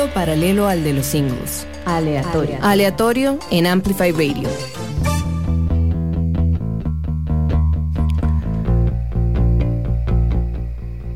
Mundo 0.00 0.14
paralelo 0.14 0.66
al 0.66 0.82
de 0.82 0.94
los 0.94 1.04
singles. 1.04 1.66
Aleatorio. 1.84 2.56
Aleatorio 2.62 3.38
en 3.50 3.66
Amplify 3.66 4.12
Radio. 4.12 4.48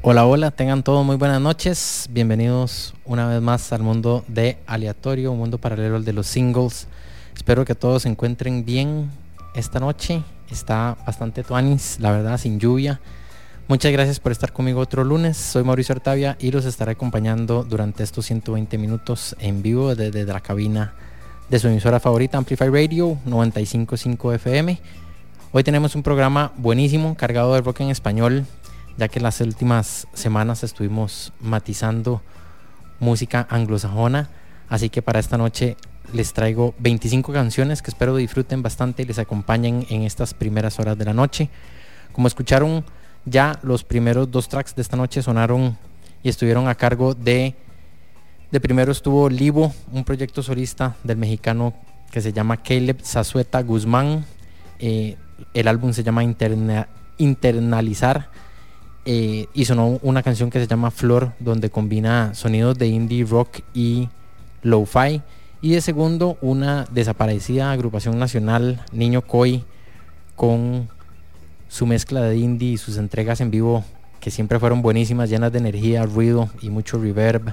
Hola, 0.02 0.26
hola, 0.26 0.50
tengan 0.50 0.82
todos 0.82 1.02
muy 1.02 1.16
buenas 1.16 1.40
noches. 1.40 2.08
Bienvenidos 2.10 2.92
una 3.06 3.26
vez 3.26 3.40
más 3.40 3.72
al 3.72 3.82
mundo 3.82 4.22
de 4.28 4.58
aleatorio, 4.66 5.32
un 5.32 5.38
mundo 5.38 5.56
paralelo 5.56 5.96
al 5.96 6.04
de 6.04 6.12
los 6.12 6.26
singles. 6.26 6.86
Espero 7.34 7.64
que 7.64 7.75
todos 7.75 8.02
se 8.02 8.10
encuentren 8.10 8.66
bien 8.66 9.10
esta 9.54 9.81
noche. 9.81 10.22
Está 10.50 10.98
bastante 11.06 11.42
tuanis, 11.42 11.96
la 12.00 12.12
verdad, 12.12 12.36
sin 12.36 12.60
lluvia. 12.60 13.00
Muchas 13.66 13.93
gracias 13.93 14.20
por 14.20 14.31
estar 14.31 14.52
conmigo 14.52 14.78
otro 14.78 15.05
lunes. 15.05 15.38
Soy 15.38 15.64
Mauricio 15.64 15.94
Artavia 15.94 16.37
y 16.38 16.50
los 16.50 16.66
estaré 16.66 16.93
acompañando 16.93 17.64
durante 17.64 18.02
estos 18.02 18.26
120 18.26 18.76
minutos 18.76 19.34
en 19.38 19.62
vivo 19.62 19.94
desde 19.94 20.26
la 20.26 20.40
cabina 20.40 20.93
de 21.49 21.58
su 21.58 21.69
emisora 21.69 21.99
favorita, 21.99 22.37
Amplify 22.37 22.69
Radio 22.69 23.16
955 23.25 24.34
FM. 24.34 24.78
Hoy 25.52 25.64
tenemos 25.64 25.94
un 25.94 26.02
programa 26.02 26.52
buenísimo, 26.58 27.16
cargado 27.16 27.55
de 27.55 27.62
rock 27.62 27.81
en 27.81 27.88
español, 27.88 28.44
ya 28.99 29.08
que 29.08 29.19
las 29.19 29.40
últimas 29.40 30.08
semanas 30.12 30.62
estuvimos 30.62 31.32
matizando 31.40 32.20
música 33.00 33.46
anglosajona. 33.49 34.28
Así 34.69 34.90
que 34.90 35.00
para 35.00 35.20
esta 35.20 35.38
noche 35.38 35.78
les 36.12 36.34
traigo 36.34 36.75
25 36.81 37.32
canciones 37.32 37.81
que 37.81 37.90
espero 37.90 38.14
disfruten 38.14 38.60
bastante 38.60 39.05
y 39.05 39.06
les 39.06 39.19
acompañen 39.19 39.87
en 39.88 40.02
estas 40.02 40.34
primeras 40.34 40.78
horas 40.78 40.99
de 40.99 41.06
la 41.06 41.14
noche. 41.14 41.49
Como 42.12 42.28
escucharon, 42.28 42.84
ya 43.25 43.59
los 43.62 43.85
primeros 43.85 44.31
dos 44.31 44.49
tracks 44.49 44.75
de 44.75 44.82
esta 44.82 44.97
noche 44.97 45.23
sonaron 45.23 45.76
y 46.23 46.29
estuvieron 46.29 46.69
a 46.69 46.75
cargo 46.75 47.15
de... 47.15 47.55
De 48.50 48.61
primero 48.61 48.93
estuvo 48.93 49.29
Livo, 49.29 49.73
un 49.91 50.05
proyecto 50.05 50.41
solista 50.41 50.94
del 51.03 51.17
mexicano 51.17 51.75
que 52.12 52.21
se 52.21 52.32
llama 52.32 52.59
Caleb 52.59 53.00
Zazueta 53.03 53.61
Guzmán. 53.62 54.25
Eh, 54.79 55.17
el 55.53 55.67
álbum 55.67 55.93
se 55.93 56.05
llama 56.05 56.23
Internalizar 57.19 58.31
eh, 59.05 59.49
y 59.53 59.65
sonó 59.65 59.99
una 60.03 60.23
canción 60.23 60.50
que 60.50 60.61
se 60.61 60.69
llama 60.69 60.93
Flor, 60.93 61.32
donde 61.41 61.69
combina 61.70 62.32
sonidos 62.35 62.79
de 62.79 62.87
indie 62.87 63.25
rock 63.25 63.61
y 63.75 64.09
lo-fi. 64.62 65.23
Y 65.61 65.73
de 65.73 65.81
segundo, 65.81 66.38
una 66.41 66.87
desaparecida 66.91 67.73
agrupación 67.73 68.19
nacional, 68.19 68.85
Niño 68.93 69.23
Koi, 69.23 69.65
con 70.37 70.88
su 71.75 71.87
mezcla 71.87 72.23
de 72.23 72.37
indie 72.37 72.75
y 72.75 72.76
sus 72.76 72.99
entregas 72.99 73.41
en 73.41 73.50
vivo, 73.50 73.85
que 74.21 74.31
siempre 74.31 74.61
fueron 74.61 74.81
buenísimas, 74.81 75.29
llenas 75.29 75.50
de 75.50 75.59
energía, 75.59 76.05
ruido 76.05 76.49
y 76.62 76.71
mucho 76.71 76.99
reverb. 76.99 77.53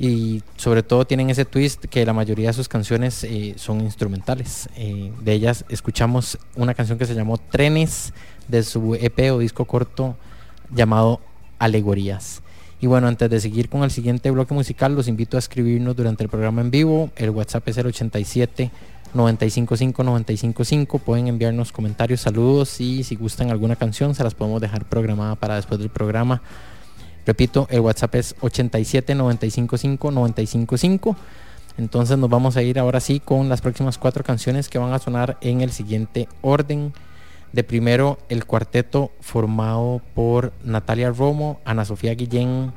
Y 0.00 0.42
sobre 0.56 0.82
todo 0.82 1.06
tienen 1.06 1.30
ese 1.30 1.44
twist 1.44 1.84
que 1.84 2.04
la 2.04 2.12
mayoría 2.12 2.48
de 2.48 2.54
sus 2.54 2.68
canciones 2.68 3.22
eh, 3.22 3.54
son 3.56 3.82
instrumentales. 3.82 4.68
Eh, 4.74 5.12
de 5.22 5.32
ellas 5.32 5.64
escuchamos 5.68 6.38
una 6.56 6.74
canción 6.74 6.98
que 6.98 7.06
se 7.06 7.14
llamó 7.14 7.38
Trenes 7.38 8.12
de 8.48 8.64
su 8.64 8.96
EP 8.96 9.32
o 9.32 9.38
disco 9.38 9.64
corto 9.64 10.16
llamado 10.74 11.20
Alegorías. 11.60 12.42
Y 12.80 12.88
bueno, 12.88 13.06
antes 13.06 13.30
de 13.30 13.38
seguir 13.38 13.68
con 13.68 13.84
el 13.84 13.92
siguiente 13.92 14.28
bloque 14.32 14.54
musical, 14.54 14.96
los 14.96 15.06
invito 15.06 15.36
a 15.36 15.38
escribirnos 15.38 15.94
durante 15.94 16.24
el 16.24 16.28
programa 16.28 16.62
en 16.62 16.72
vivo. 16.72 17.10
El 17.14 17.30
WhatsApp 17.30 17.68
es 17.68 17.78
el 17.78 17.86
87 17.86 18.72
955 19.16 20.04
955. 20.04 20.98
Pueden 21.00 21.28
enviarnos 21.28 21.72
comentarios, 21.72 22.20
saludos 22.20 22.80
y 22.80 23.02
si 23.02 23.16
gustan 23.16 23.50
alguna 23.50 23.74
canción, 23.74 24.14
se 24.14 24.22
las 24.22 24.34
podemos 24.34 24.60
dejar 24.60 24.84
programada 24.84 25.34
para 25.34 25.56
después 25.56 25.80
del 25.80 25.90
programa. 25.90 26.42
Repito, 27.26 27.66
el 27.70 27.80
WhatsApp 27.80 28.14
es 28.14 28.36
87 28.40 29.14
955 29.14 30.10
955. 30.12 31.16
Entonces 31.78 32.16
nos 32.16 32.30
vamos 32.30 32.56
a 32.56 32.62
ir 32.62 32.78
ahora 32.78 33.00
sí 33.00 33.20
con 33.20 33.48
las 33.48 33.60
próximas 33.60 33.98
cuatro 33.98 34.22
canciones 34.22 34.68
que 34.68 34.78
van 34.78 34.92
a 34.92 34.98
sonar 34.98 35.36
en 35.40 35.60
el 35.60 35.72
siguiente 35.72 36.28
orden. 36.40 36.92
De 37.52 37.64
primero, 37.64 38.18
el 38.28 38.44
cuarteto 38.44 39.12
formado 39.20 40.00
por 40.14 40.52
Natalia 40.62 41.10
Romo, 41.10 41.60
Ana 41.64 41.84
Sofía 41.84 42.14
Guillén, 42.14 42.72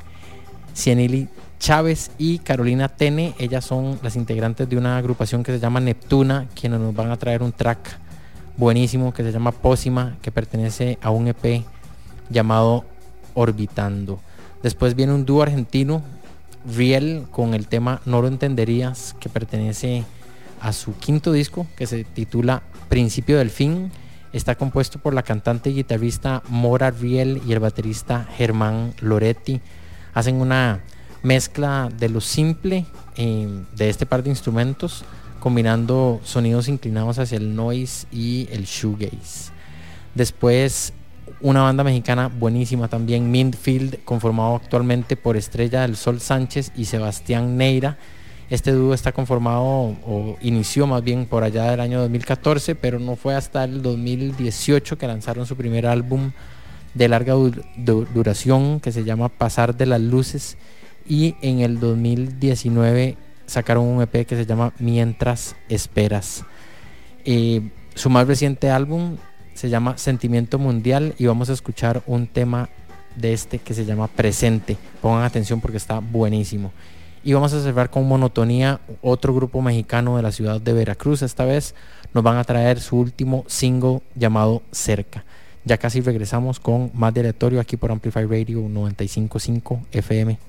Cienili 0.73 1.29
Chávez 1.59 2.11
y 2.17 2.39
Carolina 2.39 2.87
Tene. 2.89 3.35
Ellas 3.37 3.65
son 3.65 3.99
las 4.01 4.15
integrantes 4.15 4.67
de 4.69 4.77
una 4.77 4.97
agrupación 4.97 5.43
que 5.43 5.51
se 5.51 5.59
llama 5.59 5.79
Neptuna, 5.79 6.47
quienes 6.59 6.79
nos 6.79 6.95
van 6.95 7.11
a 7.11 7.17
traer 7.17 7.43
un 7.43 7.51
track 7.51 7.99
buenísimo 8.57 9.13
que 9.13 9.23
se 9.23 9.31
llama 9.31 9.51
Pósima, 9.51 10.17
que 10.21 10.31
pertenece 10.31 10.97
a 11.01 11.11
un 11.11 11.27
EP 11.27 11.63
llamado 12.29 12.85
Orbitando. 13.33 14.19
Después 14.63 14.95
viene 14.95 15.13
un 15.13 15.25
dúo 15.25 15.43
argentino, 15.43 16.01
Riel, 16.65 17.25
con 17.31 17.53
el 17.53 17.67
tema 17.67 18.01
No 18.05 18.21
lo 18.21 18.27
entenderías, 18.27 19.15
que 19.19 19.29
pertenece 19.29 20.03
a 20.61 20.73
su 20.73 20.95
quinto 20.95 21.31
disco, 21.31 21.67
que 21.77 21.87
se 21.87 22.03
titula 22.03 22.63
Principio 22.89 23.37
del 23.37 23.49
Fin 23.49 23.91
Está 24.31 24.53
compuesto 24.53 24.99
por 24.99 25.15
la 25.15 25.23
cantante 25.23 25.71
y 25.71 25.75
guitarrista 25.75 26.43
Mora 26.49 26.91
Riel 26.91 27.41
y 27.47 27.53
el 27.53 27.59
baterista 27.59 28.27
Germán 28.37 28.93
Loretti. 28.99 29.59
Hacen 30.13 30.35
una 30.35 30.81
mezcla 31.23 31.89
de 31.97 32.09
lo 32.09 32.21
simple 32.21 32.85
eh, 33.15 33.47
de 33.75 33.89
este 33.89 34.05
par 34.05 34.23
de 34.23 34.29
instrumentos, 34.29 35.03
combinando 35.39 36.19
sonidos 36.23 36.67
inclinados 36.67 37.19
hacia 37.19 37.37
el 37.37 37.55
noise 37.55 38.07
y 38.11 38.47
el 38.51 38.65
shoegaze. 38.65 39.51
Después, 40.15 40.93
una 41.41 41.61
banda 41.61 41.83
mexicana 41.83 42.27
buenísima 42.27 42.87
también, 42.87 43.31
Mintfield, 43.31 44.03
conformado 44.03 44.55
actualmente 44.55 45.15
por 45.15 45.37
Estrella 45.37 45.81
del 45.81 45.95
Sol 45.95 46.19
Sánchez 46.19 46.71
y 46.75 46.85
Sebastián 46.85 47.57
Neira 47.57 47.97
este 48.49 48.71
dúo 48.71 48.95
está 48.95 49.11
conformado 49.11 49.61
o 49.61 50.35
inició 50.41 50.87
más 50.87 51.03
bien 51.03 51.27
por 51.27 51.43
allá 51.43 51.69
del 51.69 51.79
año 51.81 51.99
2014, 52.01 52.73
pero 52.73 52.97
no 52.97 53.15
fue 53.15 53.35
hasta 53.35 53.63
el 53.63 53.83
2018 53.83 54.97
que 54.97 55.05
lanzaron 55.05 55.45
su 55.45 55.55
primer 55.55 55.85
álbum 55.85 56.31
de 56.95 57.07
larga 57.07 57.35
duración 57.75 58.79
que 58.79 58.91
se 58.91 59.03
llama 59.03 59.29
Pasar 59.29 59.77
de 59.77 59.85
las 59.85 60.01
Luces 60.01 60.57
y 61.09 61.35
en 61.41 61.59
el 61.59 61.79
2019 61.79 63.17
sacaron 63.47 63.85
un 63.85 64.01
EP 64.01 64.25
que 64.25 64.37
se 64.37 64.45
llama 64.45 64.71
Mientras 64.79 65.55
Esperas. 65.67 66.45
Eh, 67.25 67.71
su 67.95 68.09
más 68.09 68.27
reciente 68.27 68.69
álbum 68.69 69.17
se 69.55 69.69
llama 69.69 69.97
Sentimiento 69.97 70.59
Mundial 70.59 71.15
y 71.17 71.25
vamos 71.25 71.49
a 71.49 71.53
escuchar 71.53 72.03
un 72.05 72.27
tema 72.27 72.69
de 73.15 73.33
este 73.33 73.59
que 73.59 73.73
se 73.73 73.85
llama 73.85 74.07
Presente. 74.07 74.77
Pongan 75.01 75.23
atención 75.23 75.59
porque 75.59 75.77
está 75.77 75.99
buenísimo. 75.99 76.71
Y 77.23 77.33
vamos 77.33 77.51
a 77.53 77.61
cerrar 77.61 77.89
con 77.89 78.07
monotonía 78.07 78.79
otro 79.01 79.33
grupo 79.33 79.61
mexicano 79.61 80.15
de 80.15 80.23
la 80.23 80.31
ciudad 80.31 80.61
de 80.61 80.71
Veracruz. 80.71 81.23
Esta 81.23 81.43
vez 81.43 81.75
nos 82.13 82.23
van 82.23 82.37
a 82.37 82.45
traer 82.45 82.79
su 82.79 82.97
último 82.97 83.43
single 83.47 84.01
llamado 84.15 84.61
Cerca. 84.71 85.25
Ya 85.65 85.77
casi 85.77 85.99
regresamos 85.99 86.59
con 86.59 86.91
más 86.93 87.13
de 87.13 87.19
aleatorio 87.21 87.59
aquí 87.59 87.75
por 87.75 87.91
Amplify 87.91 88.23
Radio 88.25 88.59
955 88.69 89.81
FM. 89.91 90.48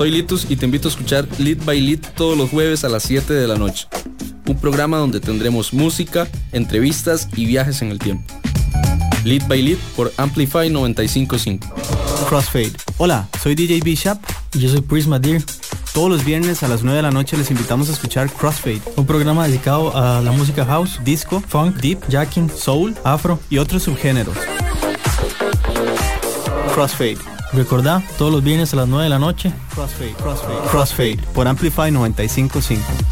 Soy 0.00 0.10
Litus 0.10 0.46
y 0.48 0.56
te 0.56 0.64
invito 0.64 0.88
a 0.88 0.92
escuchar 0.92 1.28
Lit 1.36 1.62
by 1.62 1.78
Lit 1.78 2.06
todos 2.14 2.34
los 2.34 2.48
jueves 2.48 2.84
a 2.84 2.88
las 2.88 3.02
7 3.02 3.34
de 3.34 3.46
la 3.46 3.56
noche. 3.56 3.86
Un 4.46 4.56
programa 4.56 4.96
donde 4.96 5.20
tendremos 5.20 5.74
música, 5.74 6.26
entrevistas 6.52 7.28
y 7.36 7.44
viajes 7.44 7.82
en 7.82 7.90
el 7.90 7.98
tiempo. 7.98 8.24
Lit 9.24 9.46
by 9.46 9.60
Lit 9.60 9.78
por 9.96 10.10
Amplify 10.16 10.70
955. 10.70 11.74
Crossfade. 12.30 12.72
Hola, 12.96 13.28
soy 13.42 13.54
DJ 13.54 13.80
Bishop 13.82 14.18
y 14.54 14.60
yo 14.60 14.70
soy 14.70 14.80
Prisma 14.80 15.18
Deer. 15.18 15.44
Todos 15.92 16.08
los 16.08 16.24
viernes 16.24 16.62
a 16.62 16.68
las 16.68 16.82
9 16.82 16.96
de 16.96 17.02
la 17.02 17.10
noche 17.10 17.36
les 17.36 17.50
invitamos 17.50 17.90
a 17.90 17.92
escuchar 17.92 18.32
Crossfade, 18.32 18.80
un 18.96 19.04
programa 19.04 19.46
dedicado 19.46 19.94
a 19.94 20.22
la 20.22 20.32
música 20.32 20.64
house, 20.64 20.98
disco, 21.04 21.42
funk, 21.46 21.76
deep, 21.76 22.00
jacking, 22.08 22.48
soul, 22.48 22.96
afro 23.04 23.38
y 23.50 23.58
otros 23.58 23.82
subgéneros. 23.82 24.38
Crossfade. 26.72 27.29
Recordá, 27.52 28.02
todos 28.16 28.32
los 28.32 28.44
viernes 28.44 28.72
a 28.72 28.76
las 28.76 28.88
9 28.88 29.04
de 29.04 29.10
la 29.10 29.18
noche. 29.18 29.52
Crossfade, 29.74 30.12
Crossfade, 30.12 30.68
Crossfade 30.70 31.18
por 31.34 31.48
Amplify 31.48 31.90
955. 31.90 33.09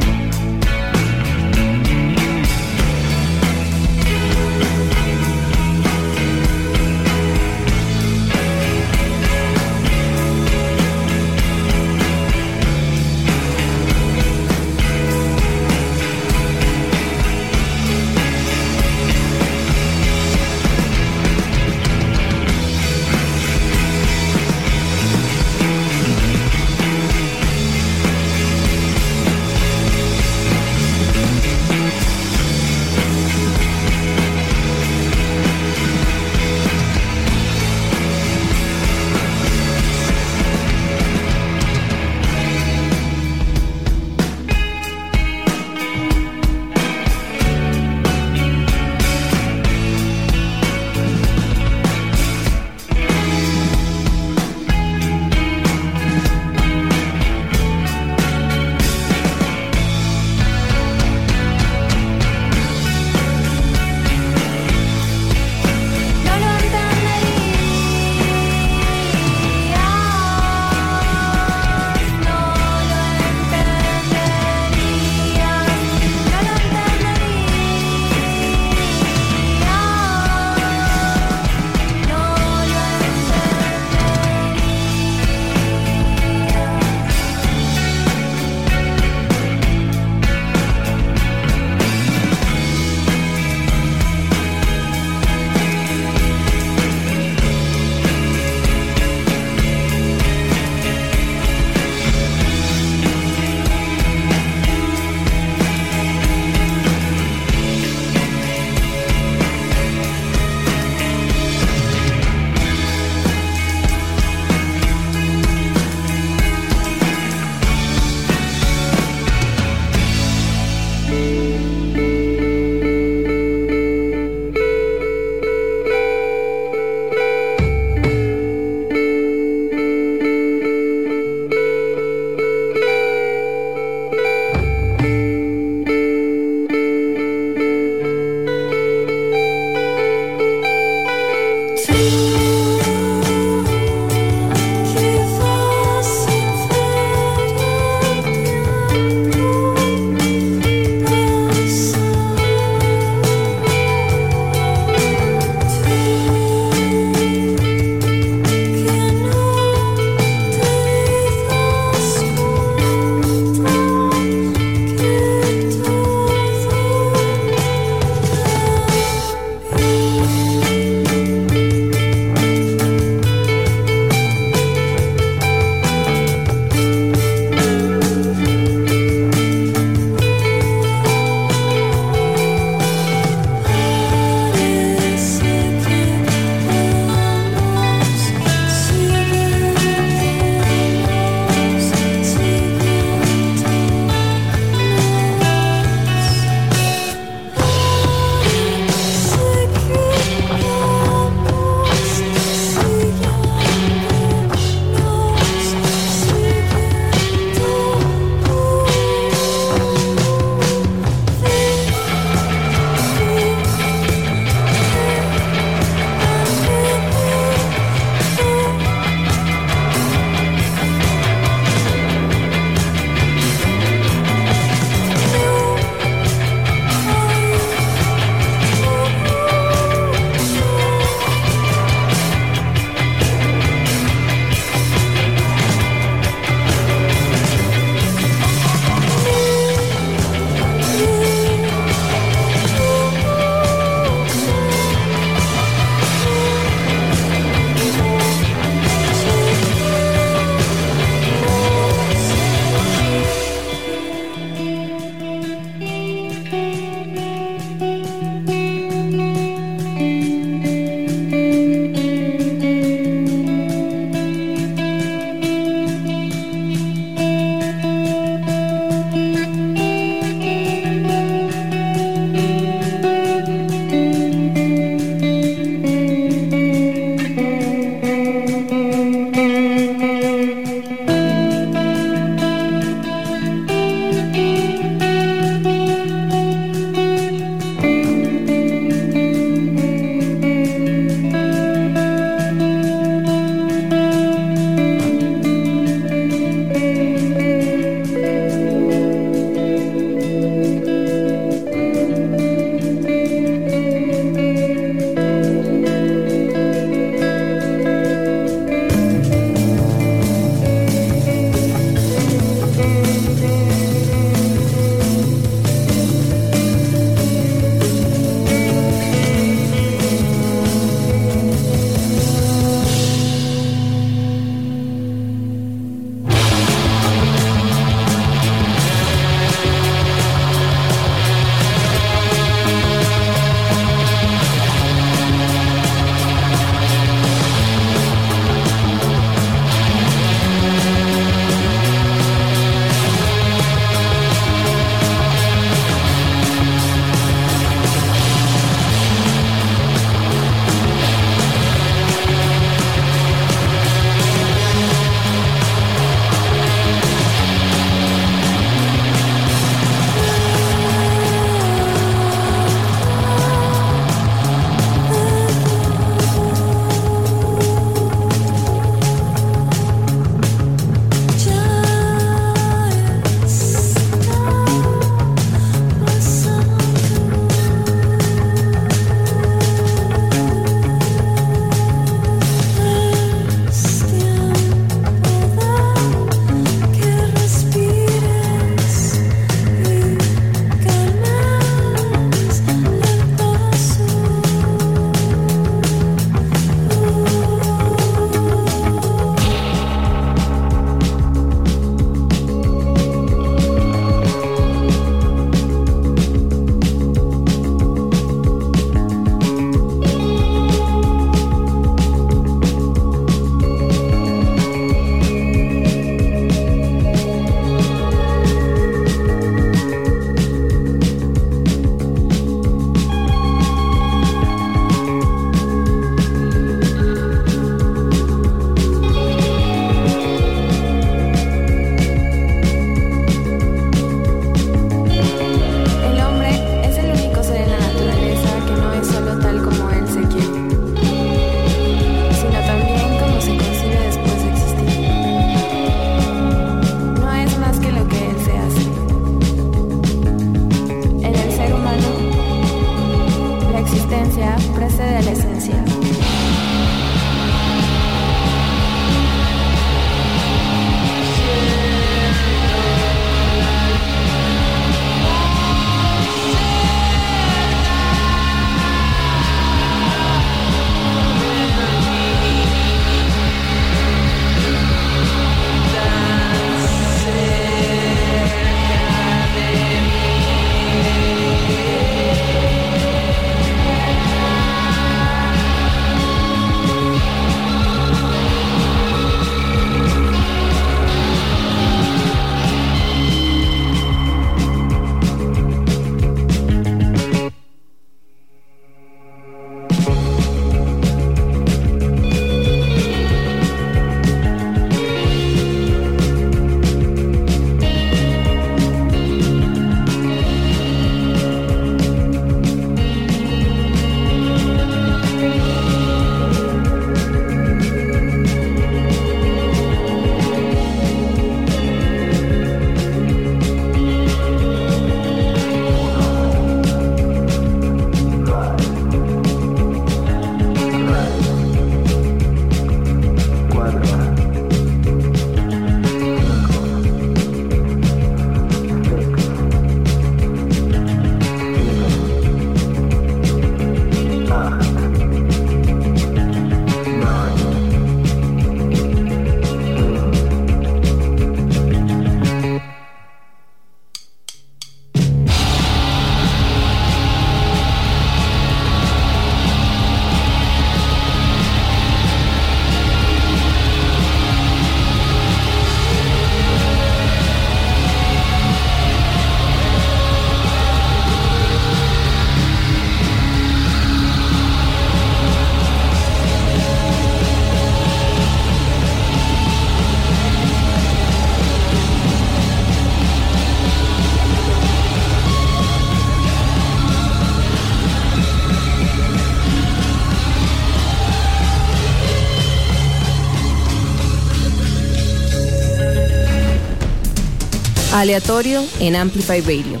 Aleatorio 598.16 598.82
en 598.98 599.14
Amplify 599.14 599.60
Radio. 599.60 600.00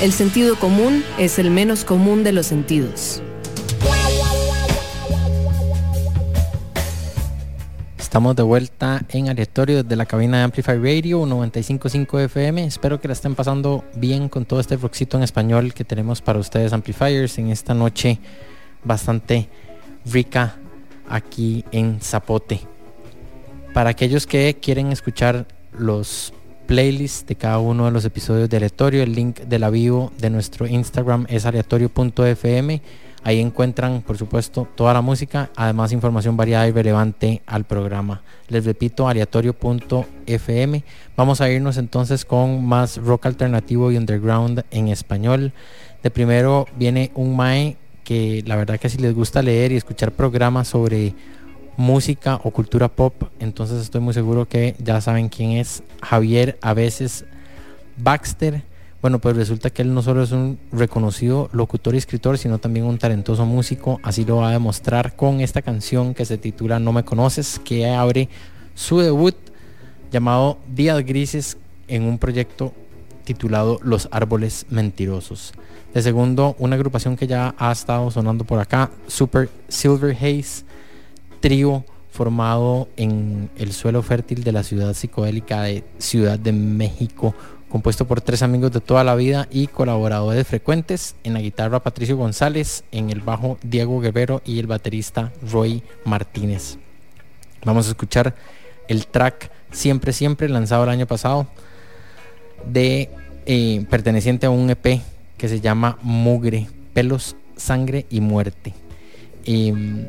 El 0.00 0.12
sentido 0.12 0.58
común 0.58 1.04
es 1.18 1.38
el 1.38 1.50
menos 1.50 1.84
común 1.84 2.24
de 2.24 2.32
los 2.32 2.46
sentidos. 2.46 3.20
Estamos 7.98 8.34
de 8.34 8.42
vuelta 8.42 9.02
en 9.10 9.28
aleatorio 9.28 9.82
desde 9.82 9.94
la 9.94 10.06
cabina 10.06 10.38
de 10.38 10.44
Amplify 10.44 10.78
Radio 10.78 11.26
955 11.26 12.18
FM. 12.20 12.64
Espero 12.64 12.98
que 12.98 13.08
la 13.08 13.12
estén 13.12 13.34
pasando 13.34 13.84
bien 13.94 14.30
con 14.30 14.46
todo 14.46 14.58
este 14.58 14.78
roxito 14.78 15.18
en 15.18 15.22
español 15.22 15.74
que 15.74 15.84
tenemos 15.84 16.22
para 16.22 16.38
ustedes 16.38 16.72
Amplifiers 16.72 17.36
en 17.36 17.50
esta 17.50 17.74
noche 17.74 18.20
bastante 18.84 19.50
rica 20.06 20.56
aquí 21.06 21.66
en 21.72 22.00
Zapote. 22.00 22.62
Para 23.74 23.90
aquellos 23.90 24.26
que 24.26 24.56
quieren 24.58 24.92
escuchar 24.92 25.46
los 25.78 26.32
playlists 26.68 27.26
de 27.26 27.34
cada 27.34 27.58
uno 27.58 27.86
de 27.86 27.90
los 27.90 28.04
episodios 28.04 28.50
de 28.50 28.58
Aleatorio. 28.58 29.02
El 29.02 29.14
link 29.14 29.40
de 29.40 29.58
la 29.58 29.70
bio 29.70 30.12
de 30.18 30.28
nuestro 30.28 30.66
Instagram 30.66 31.24
es 31.30 31.46
aleatorio.fm. 31.46 32.82
Ahí 33.24 33.40
encuentran, 33.40 34.02
por 34.02 34.18
supuesto, 34.18 34.68
toda 34.76 34.92
la 34.92 35.00
música, 35.00 35.50
además 35.56 35.92
información 35.92 36.36
variada 36.36 36.68
y 36.68 36.72
relevante 36.72 37.42
al 37.46 37.64
programa. 37.64 38.20
Les 38.48 38.66
repito, 38.66 39.08
aleatorio.fm. 39.08 40.84
Vamos 41.16 41.40
a 41.40 41.50
irnos 41.50 41.78
entonces 41.78 42.26
con 42.26 42.64
más 42.64 42.98
rock 42.98 43.26
alternativo 43.26 43.90
y 43.90 43.96
underground 43.96 44.62
en 44.70 44.88
español. 44.88 45.52
De 46.02 46.10
primero 46.10 46.66
viene 46.76 47.10
un 47.14 47.34
Mae 47.34 47.76
que 48.04 48.44
la 48.46 48.56
verdad 48.56 48.78
que 48.78 48.90
si 48.90 48.98
les 48.98 49.14
gusta 49.14 49.42
leer 49.42 49.72
y 49.72 49.76
escuchar 49.76 50.12
programas 50.12 50.68
sobre 50.68 51.14
música 51.78 52.40
o 52.42 52.50
cultura 52.50 52.88
pop, 52.88 53.14
entonces 53.38 53.80
estoy 53.80 54.00
muy 54.00 54.12
seguro 54.12 54.48
que 54.48 54.74
ya 54.80 55.00
saben 55.00 55.28
quién 55.28 55.52
es 55.52 55.84
Javier 56.02 56.58
a 56.60 56.74
veces 56.74 57.24
Baxter. 57.96 58.64
Bueno, 59.00 59.20
pues 59.20 59.36
resulta 59.36 59.70
que 59.70 59.82
él 59.82 59.94
no 59.94 60.02
solo 60.02 60.24
es 60.24 60.32
un 60.32 60.58
reconocido 60.72 61.48
locutor 61.52 61.94
y 61.94 61.98
escritor, 61.98 62.36
sino 62.36 62.58
también 62.58 62.84
un 62.84 62.98
talentoso 62.98 63.46
músico. 63.46 64.00
Así 64.02 64.24
lo 64.24 64.38
va 64.38 64.48
a 64.48 64.52
demostrar 64.52 65.14
con 65.14 65.40
esta 65.40 65.62
canción 65.62 66.14
que 66.14 66.24
se 66.24 66.36
titula 66.36 66.80
No 66.80 66.92
me 66.92 67.04
conoces, 67.04 67.60
que 67.64 67.88
abre 67.88 68.28
su 68.74 68.98
debut 68.98 69.36
llamado 70.10 70.58
Días 70.74 71.06
Grises 71.06 71.58
en 71.86 72.02
un 72.02 72.18
proyecto 72.18 72.74
titulado 73.22 73.78
Los 73.84 74.08
Árboles 74.10 74.66
Mentirosos. 74.68 75.52
De 75.94 76.02
segundo, 76.02 76.56
una 76.58 76.74
agrupación 76.74 77.16
que 77.16 77.28
ya 77.28 77.54
ha 77.56 77.70
estado 77.70 78.10
sonando 78.10 78.42
por 78.44 78.58
acá, 78.58 78.90
Super 79.06 79.48
Silver 79.68 80.16
Haze 80.16 80.64
trío 81.40 81.84
formado 82.10 82.88
en 82.96 83.50
el 83.56 83.72
suelo 83.72 84.02
fértil 84.02 84.42
de 84.42 84.52
la 84.52 84.62
ciudad 84.62 84.94
psicodélica 84.94 85.62
de 85.62 85.84
Ciudad 85.98 86.38
de 86.38 86.52
México, 86.52 87.34
compuesto 87.68 88.06
por 88.06 88.20
tres 88.20 88.42
amigos 88.42 88.72
de 88.72 88.80
toda 88.80 89.04
la 89.04 89.14
vida 89.14 89.46
y 89.50 89.66
colaboradores 89.66 90.46
frecuentes. 90.46 91.16
En 91.22 91.34
la 91.34 91.40
guitarra 91.40 91.82
Patricio 91.82 92.16
González, 92.16 92.84
en 92.92 93.10
el 93.10 93.20
bajo 93.20 93.58
Diego 93.62 94.00
Guerrero 94.00 94.42
y 94.44 94.58
el 94.58 94.66
baterista 94.66 95.32
Roy 95.50 95.82
Martínez. 96.04 96.78
Vamos 97.64 97.86
a 97.86 97.90
escuchar 97.90 98.34
el 98.88 99.06
track 99.06 99.50
Siempre 99.70 100.12
Siempre, 100.12 100.48
lanzado 100.48 100.84
el 100.84 100.90
año 100.90 101.06
pasado, 101.06 101.46
de 102.66 103.10
eh, 103.46 103.84
perteneciente 103.90 104.46
a 104.46 104.50
un 104.50 104.70
EP 104.70 105.02
que 105.36 105.48
se 105.48 105.60
llama 105.60 105.98
Mugre, 106.02 106.68
Pelos, 106.94 107.36
Sangre 107.56 108.06
y 108.10 108.20
Muerte. 108.20 108.74
Em, 109.44 110.08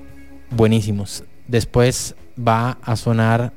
buenísimos. 0.52 1.24
Después 1.48 2.16
va 2.38 2.78
a 2.82 2.96
sonar 2.96 3.54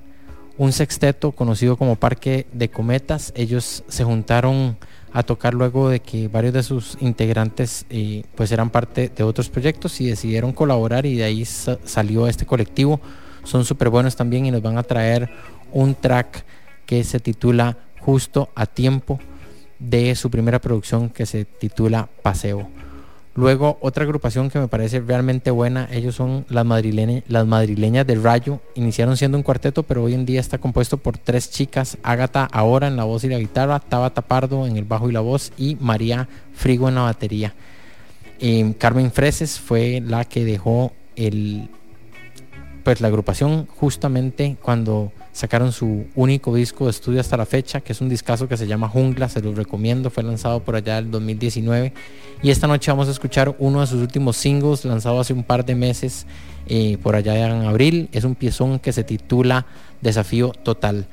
un 0.59 0.73
sexteto 0.73 1.33
conocido 1.33 1.77
como 1.77 1.97
Parque 1.97 2.47
de 2.53 2.71
Cometas. 2.71 3.33
Ellos 3.37 3.85
se 3.89 4.05
juntaron 4.05 4.77
a 5.13 5.23
tocar 5.23 5.55
luego 5.55 5.89
de 5.91 6.01
que 6.01 6.29
varios 6.29 6.55
de 6.55 6.63
sus 6.63 6.97
integrantes 7.01 7.85
eh, 7.91 8.25
pues 8.35 8.51
eran 8.53 8.71
parte 8.71 9.11
de 9.15 9.23
otros 9.25 9.51
proyectos 9.51 10.01
y 10.01 10.07
decidieron 10.07 10.53
colaborar 10.53 11.05
y 11.05 11.17
de 11.17 11.25
ahí 11.25 11.45
salió 11.45 12.27
este 12.27 12.47
colectivo. 12.47 13.01
Son 13.45 13.65
súper 13.65 13.91
buenos 13.91 14.17
también 14.17 14.47
y 14.47 14.51
nos 14.51 14.63
van 14.63 14.79
a 14.79 14.83
traer 14.83 15.31
un 15.73 15.95
track 15.95 16.45
que 16.87 17.05
se 17.05 17.21
titula 17.21 17.77
Justo 18.01 18.51
a 18.55 18.67
Tiempo 18.67 19.19
de 19.79 20.15
su 20.15 20.31
primera 20.31 20.61
producción 20.61 21.11
que 21.11 21.27
se 21.27 21.45
titula 21.45 22.09
Paseo. 22.23 22.69
Luego, 23.35 23.79
otra 23.81 24.05
agrupación 24.05 24.51
que 24.51 24.59
me 24.59 24.69
parece 24.69 25.01
realmente 25.01 25.51
buena, 25.51 25.89
ellos 25.91 26.15
son 26.15 26.45
las, 26.51 26.67
madrileñas, 26.67 27.25
las 27.29 28.07
de 28.07 28.15
Rayo. 28.23 28.61
Iniciaron 28.75 29.17
siendo 29.17 29.39
un 29.39 29.43
cuarteto, 29.43 29.85
pero 29.85 30.03
hoy 30.03 30.13
en 30.13 30.27
día 30.27 30.39
está 30.39 30.59
compuesto 30.59 30.99
por 30.99 31.17
tres 31.17 31.51
chicas: 31.51 31.97
Ágata 32.03 32.47
ahora 32.53 32.89
en 32.89 32.97
la 32.97 33.05
voz 33.05 33.25
y 33.25 33.29
la 33.29 33.39
guitarra, 33.39 33.81
Tabata 33.81 34.21
Pardo 34.21 34.67
en 34.67 34.77
el 34.77 34.85
bajo 34.85 35.09
y 35.09 35.13
la 35.13 35.21
voz, 35.21 35.51
y 35.57 35.77
María 35.81 36.29
Frigo 36.53 36.91
en 36.91 36.97
la 36.97 37.03
batería. 37.03 37.55
Carmen 38.79 39.13
Freses 39.13 39.59
fue 39.61 40.03
la 40.05 40.25
que 40.25 40.45
dejó 40.45 40.93
el, 41.17 41.71
pues, 42.83 43.01
la 43.01 43.09
agrupación 43.09 43.67
justamente 43.67 44.57
cuando 44.61 45.13
sacaron 45.33 45.73
su 45.73 46.05
único 46.15 46.55
disco 46.55 46.85
de 46.85 46.91
estudio 46.91 47.21
hasta 47.21 47.37
la 47.37 47.47
fecha, 47.47 47.81
que 47.81 47.93
es 47.93 48.01
un 48.01 48.09
discazo 48.09 48.49
que 48.49 48.57
se 48.57 48.67
llama 48.67 48.89
Jungla, 48.89 49.29
se 49.29 49.41
los 49.41 49.57
recomiendo, 49.57 50.11
fue 50.11 50.23
lanzado 50.23 50.61
por 50.63 50.77
allá 50.77 50.99
el 50.99 51.11
2019. 51.11 51.93
Y 52.43 52.51
esta 52.51 52.67
noche 52.67 52.91
vamos 52.91 53.09
a 53.09 53.13
escuchar 53.13 53.57
uno 53.59 53.81
de 53.81 53.87
sus 53.87 54.01
últimos 54.01 54.37
singles, 54.37 54.85
lanzado 54.85 55.21
hace 55.21 55.33
un 55.33 55.43
par 55.43 55.65
de 55.65 55.75
meses, 55.75 56.27
eh, 56.67 56.99
por 57.03 57.17
allá 57.17 57.35
en 57.47 57.67
abril. 57.67 58.09
Es 58.13 58.25
un 58.25 58.35
piezón 58.35 58.79
que 58.79 58.93
se 58.93 59.05
titula 59.05 59.67
Desafío 60.01 60.51
Total. 60.51 61.07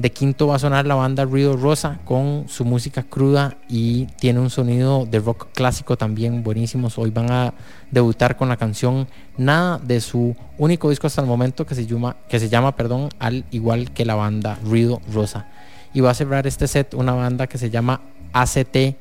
De 0.00 0.10
quinto 0.10 0.46
va 0.46 0.56
a 0.56 0.58
sonar 0.58 0.86
la 0.86 0.94
banda 0.94 1.26
Ruido 1.26 1.58
Rosa 1.58 1.98
con 2.06 2.46
su 2.48 2.64
música 2.64 3.02
cruda 3.02 3.58
y 3.68 4.06
tiene 4.18 4.40
un 4.40 4.48
sonido 4.48 5.04
de 5.04 5.18
rock 5.18 5.48
clásico 5.52 5.98
también 5.98 6.42
buenísimos. 6.42 6.96
Hoy 6.96 7.10
van 7.10 7.30
a 7.30 7.52
debutar 7.90 8.38
con 8.38 8.48
la 8.48 8.56
canción 8.56 9.08
Nada 9.36 9.76
de 9.76 10.00
su 10.00 10.34
único 10.56 10.88
disco 10.88 11.06
hasta 11.06 11.20
el 11.20 11.26
momento 11.26 11.66
que 11.66 11.74
se 11.74 11.84
llama, 11.84 12.16
que 12.30 12.40
se 12.40 12.48
llama 12.48 12.74
perdón, 12.76 13.10
al 13.18 13.44
igual 13.50 13.90
que 13.90 14.06
la 14.06 14.14
banda 14.14 14.58
Ruido 14.64 15.02
Rosa. 15.12 15.48
Y 15.92 16.00
va 16.00 16.12
a 16.12 16.14
cerrar 16.14 16.46
este 16.46 16.66
set 16.66 16.94
una 16.94 17.12
banda 17.12 17.46
que 17.46 17.58
se 17.58 17.68
llama 17.68 18.00
ACTY, 18.32 18.96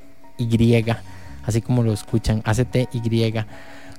así 1.46 1.62
como 1.62 1.82
lo 1.82 1.94
escuchan, 1.94 2.42
ACTY 2.44 2.90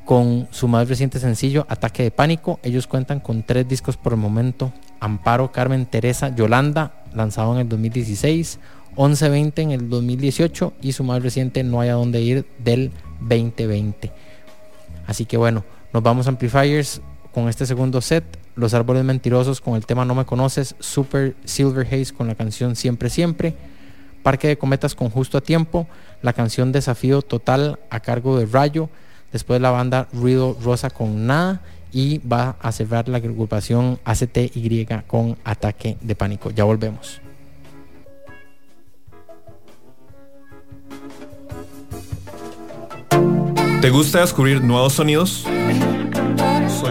con 0.04 0.48
su 0.50 0.68
más 0.68 0.86
reciente 0.86 1.18
sencillo, 1.18 1.64
Ataque 1.68 2.02
de 2.02 2.10
Pánico. 2.10 2.60
Ellos 2.62 2.86
cuentan 2.86 3.20
con 3.20 3.42
tres 3.42 3.66
discos 3.68 3.96
por 3.96 4.12
el 4.12 4.18
momento. 4.18 4.72
Amparo, 5.00 5.50
Carmen, 5.50 5.86
Teresa, 5.86 6.34
Yolanda, 6.34 6.92
lanzado 7.14 7.54
en 7.54 7.60
el 7.60 7.68
2016, 7.68 8.58
1120 8.90 9.62
en 9.62 9.70
el 9.72 9.88
2018 9.88 10.74
y 10.82 10.92
su 10.92 11.04
más 11.04 11.22
reciente 11.22 11.64
No 11.64 11.80
hay 11.80 11.88
a 11.88 11.94
dónde 11.94 12.20
ir 12.20 12.46
del 12.58 12.92
2020. 13.20 14.12
Así 15.06 15.24
que 15.24 15.36
bueno, 15.36 15.64
nos 15.92 16.02
vamos 16.02 16.26
a 16.26 16.30
Amplifiers 16.30 17.00
con 17.32 17.48
este 17.48 17.66
segundo 17.66 18.00
set, 18.00 18.24
Los 18.56 18.74
Árboles 18.74 19.04
Mentirosos 19.04 19.60
con 19.60 19.74
el 19.74 19.86
tema 19.86 20.04
No 20.04 20.14
Me 20.14 20.24
Conoces, 20.24 20.74
Super 20.78 21.34
Silver 21.44 21.86
Haze 21.86 22.12
con 22.12 22.26
la 22.26 22.34
canción 22.34 22.76
Siempre 22.76 23.08
Siempre, 23.08 23.54
Parque 24.22 24.48
de 24.48 24.58
Cometas 24.58 24.94
con 24.94 25.10
Justo 25.10 25.38
a 25.38 25.40
Tiempo, 25.40 25.86
la 26.22 26.32
canción 26.32 26.72
Desafío 26.72 27.22
Total 27.22 27.78
a 27.88 28.00
cargo 28.00 28.38
de 28.38 28.46
Rayo, 28.46 28.90
después 29.32 29.60
la 29.60 29.70
banda 29.70 30.08
Ruido 30.12 30.56
Rosa 30.62 30.90
con 30.90 31.26
Nada 31.26 31.62
y 31.92 32.18
va 32.18 32.56
a 32.60 32.72
cerrar 32.72 33.08
la 33.08 33.18
agrupación 33.18 33.98
ACTY 34.04 34.86
con 35.06 35.36
ataque 35.44 35.96
de 36.00 36.14
pánico. 36.14 36.50
Ya 36.50 36.64
volvemos. 36.64 37.20
¿Te 43.80 43.88
gusta 43.88 44.20
descubrir 44.20 44.62
nuevos 44.62 44.92
sonidos? 44.92 45.46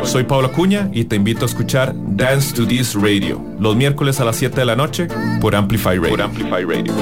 Soy 0.03 0.23
Pablo 0.23 0.51
Cuña 0.51 0.89
y 0.91 1.03
te 1.03 1.15
invito 1.15 1.43
a 1.43 1.45
escuchar 1.45 1.93
Dance 2.15 2.53
to 2.55 2.65
This 2.65 2.95
Radio 2.95 3.39
los 3.59 3.75
miércoles 3.75 4.19
a 4.19 4.25
las 4.25 4.37
7 4.37 4.59
de 4.59 4.65
la 4.65 4.75
noche 4.75 5.07
por 5.39 5.55
Amplify 5.55 5.99
Radio. 5.99 6.93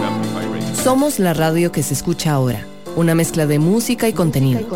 Somos 0.84 1.20
la 1.20 1.34
radio 1.34 1.72
que 1.72 1.84
se 1.84 1.94
escucha 1.94 2.34
ahora, 2.34 2.66
una 2.98 3.14
mezcla 3.14 3.46
de 3.46 3.60
música 3.60 4.10
y 4.10 4.14
contenido. 4.14 4.68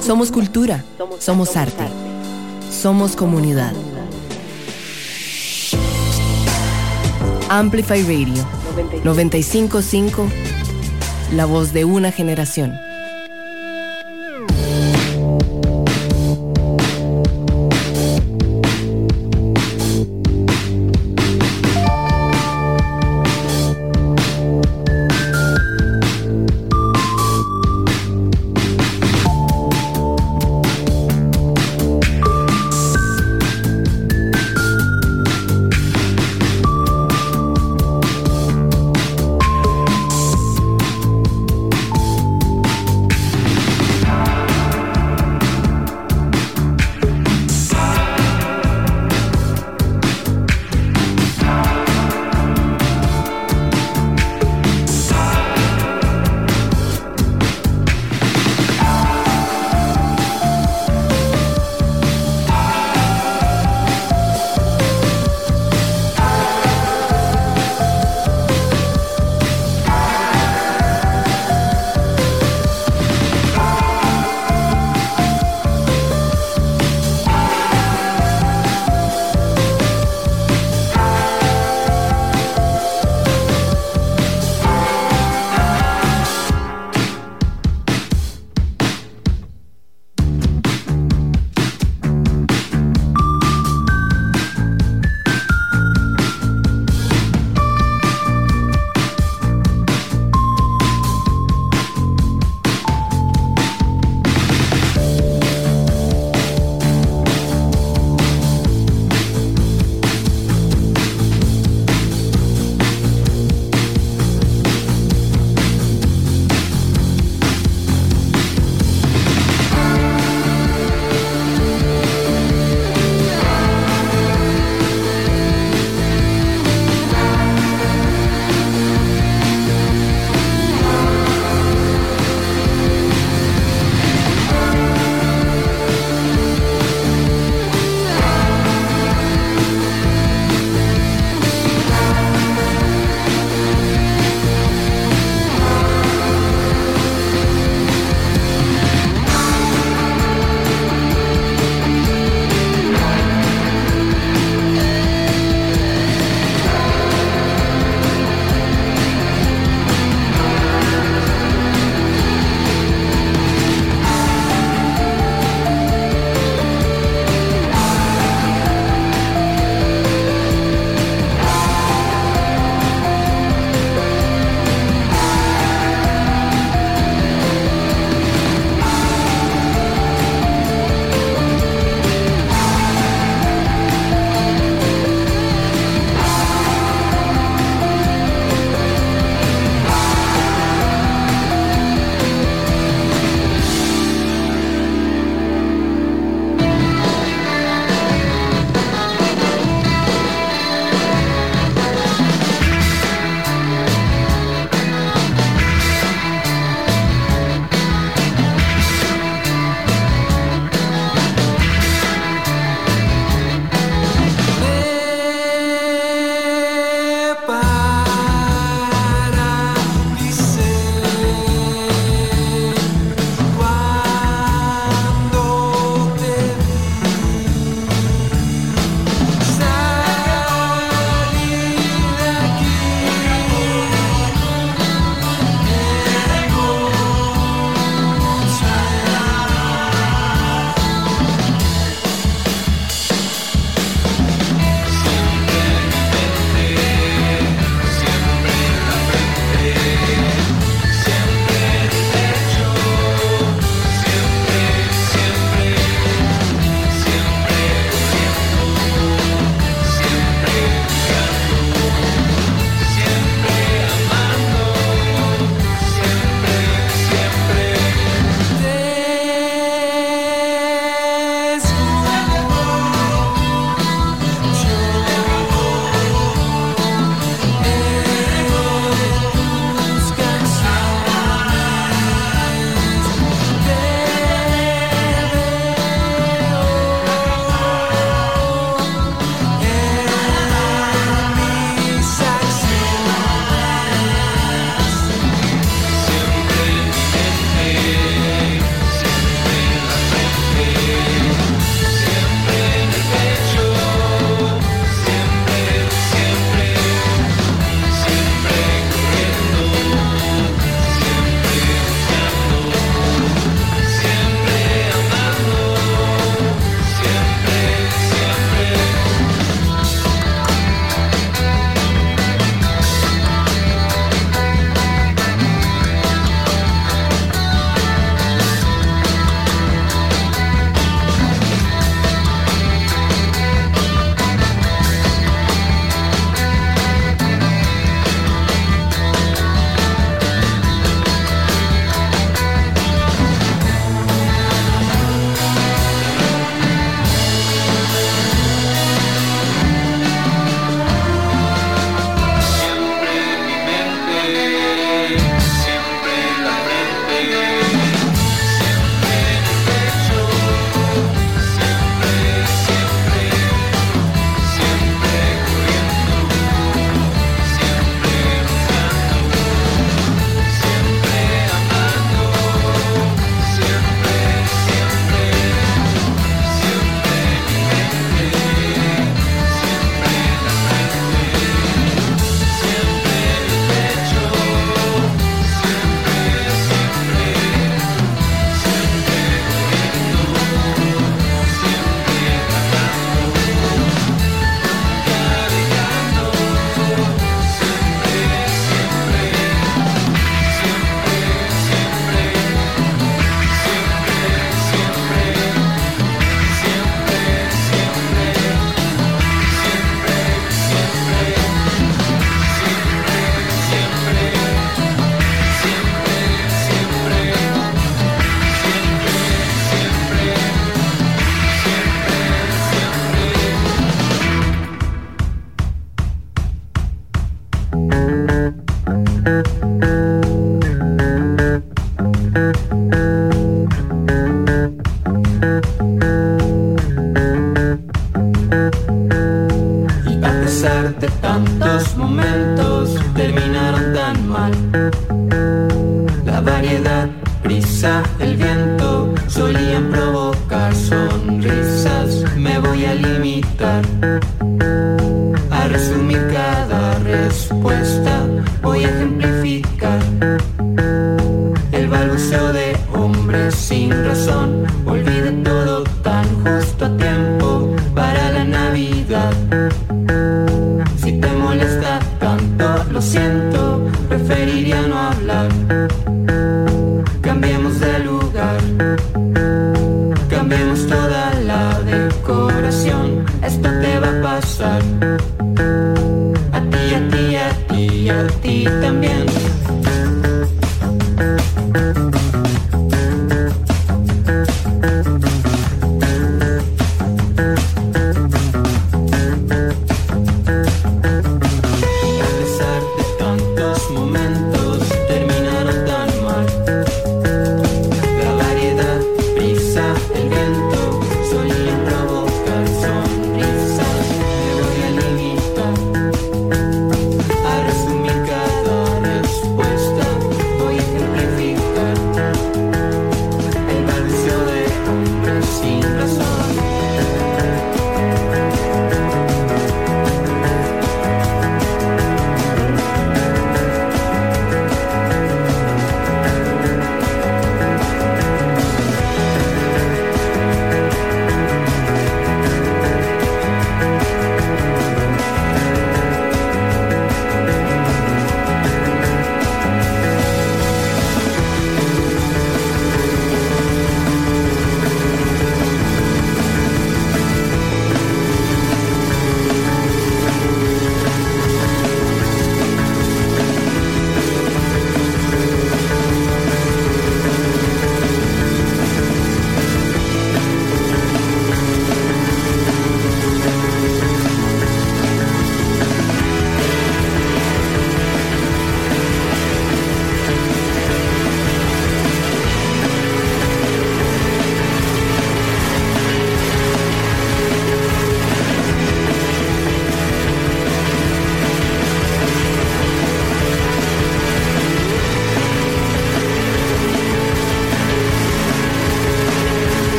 Somos 0.00 0.30
cultura, 0.30 0.84
somos 1.18 1.56
arte, 1.56 1.84
somos 2.72 3.16
comunidad. 3.16 3.72
Amplify 7.48 8.02
Radio 8.02 8.44
955, 9.02 10.28
la 11.34 11.46
voz 11.46 11.72
de 11.72 11.84
una 11.84 12.12
generación. 12.12 12.74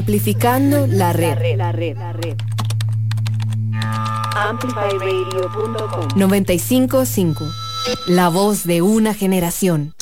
Amplificando 0.00 0.86
la 0.86 1.12
red. 1.12 1.58
La 1.58 1.72
red. 1.72 1.94
Amplifyradio.com 4.34 6.08
955. 6.16 7.44
La 8.06 8.30
voz 8.30 8.64
de 8.64 8.80
una 8.80 9.12
generación. 9.12 9.92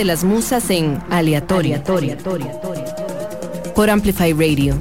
De 0.00 0.06
las 0.06 0.24
musas 0.24 0.70
en 0.70 0.98
Aleatorio. 1.10 1.82
Por 3.74 3.90
Amplify 3.90 4.32
Radio. 4.32 4.74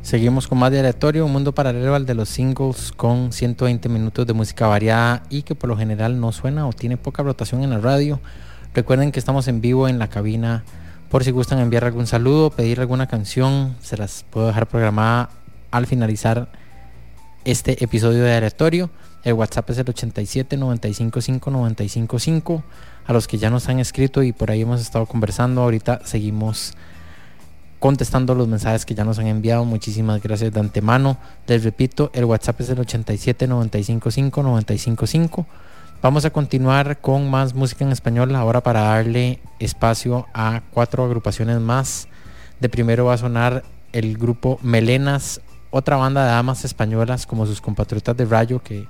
Seguimos 0.00 0.48
con 0.48 0.56
más 0.56 0.70
de 0.70 0.78
aleatorio, 0.78 1.26
un 1.26 1.32
mundo 1.32 1.52
paralelo 1.52 1.94
al 1.94 2.06
de 2.06 2.14
los 2.14 2.30
singles 2.30 2.90
con 2.96 3.34
120 3.34 3.90
minutos 3.90 4.26
de 4.26 4.32
música 4.32 4.66
variada 4.66 5.24
y 5.28 5.42
que 5.42 5.54
por 5.54 5.68
lo 5.68 5.76
general 5.76 6.18
no 6.18 6.32
suena 6.32 6.66
o 6.66 6.72
tiene 6.72 6.96
poca 6.96 7.22
rotación 7.22 7.62
en 7.62 7.68
la 7.68 7.78
radio. 7.78 8.18
Recuerden 8.72 9.12
que 9.12 9.18
estamos 9.18 9.48
en 9.48 9.60
vivo 9.60 9.88
en 9.88 9.98
la 9.98 10.08
cabina 10.08 10.64
por 11.10 11.22
si 11.22 11.32
gustan 11.32 11.58
enviar 11.58 11.84
algún 11.84 12.06
saludo, 12.06 12.48
pedir 12.48 12.80
alguna 12.80 13.08
canción, 13.08 13.76
se 13.82 13.98
las 13.98 14.24
puedo 14.30 14.46
dejar 14.46 14.68
programada 14.68 15.28
al 15.70 15.86
finalizar 15.86 16.48
este 17.44 17.84
episodio 17.84 18.24
de 18.24 18.34
aleatorio. 18.34 18.88
El 19.24 19.34
WhatsApp 19.34 19.70
es 19.70 19.78
el 19.78 19.88
87 19.88 20.56
955 20.56 21.50
955. 21.50 22.64
A 23.06 23.12
los 23.12 23.28
que 23.28 23.38
ya 23.38 23.50
nos 23.50 23.68
han 23.68 23.78
escrito 23.78 24.22
y 24.22 24.32
por 24.32 24.50
ahí 24.50 24.62
hemos 24.62 24.80
estado 24.80 25.06
conversando, 25.06 25.62
ahorita 25.62 26.00
seguimos 26.04 26.74
contestando 27.78 28.34
los 28.34 28.48
mensajes 28.48 28.84
que 28.84 28.94
ya 28.94 29.04
nos 29.04 29.18
han 29.18 29.26
enviado. 29.26 29.64
Muchísimas 29.64 30.22
gracias 30.22 30.52
de 30.52 30.60
antemano. 30.60 31.18
Les 31.46 31.62
repito, 31.62 32.10
el 32.14 32.24
WhatsApp 32.24 32.60
es 32.60 32.70
el 32.70 32.80
87 32.80 33.46
955 33.46 34.42
955. 34.42 35.46
Vamos 36.00 36.24
a 36.24 36.30
continuar 36.30 36.98
con 37.00 37.30
más 37.30 37.54
música 37.54 37.84
en 37.84 37.92
español 37.92 38.34
ahora 38.34 38.60
para 38.60 38.82
darle 38.82 39.38
espacio 39.60 40.26
a 40.34 40.62
cuatro 40.72 41.04
agrupaciones 41.04 41.60
más. 41.60 42.08
De 42.58 42.68
primero 42.68 43.04
va 43.04 43.14
a 43.14 43.18
sonar 43.18 43.62
el 43.92 44.18
grupo 44.18 44.58
Melenas, 44.62 45.40
otra 45.70 45.96
banda 45.96 46.24
de 46.24 46.30
damas 46.30 46.64
españolas 46.64 47.26
como 47.26 47.46
sus 47.46 47.60
compatriotas 47.60 48.16
de 48.16 48.24
Rayo 48.24 48.60
que 48.62 48.88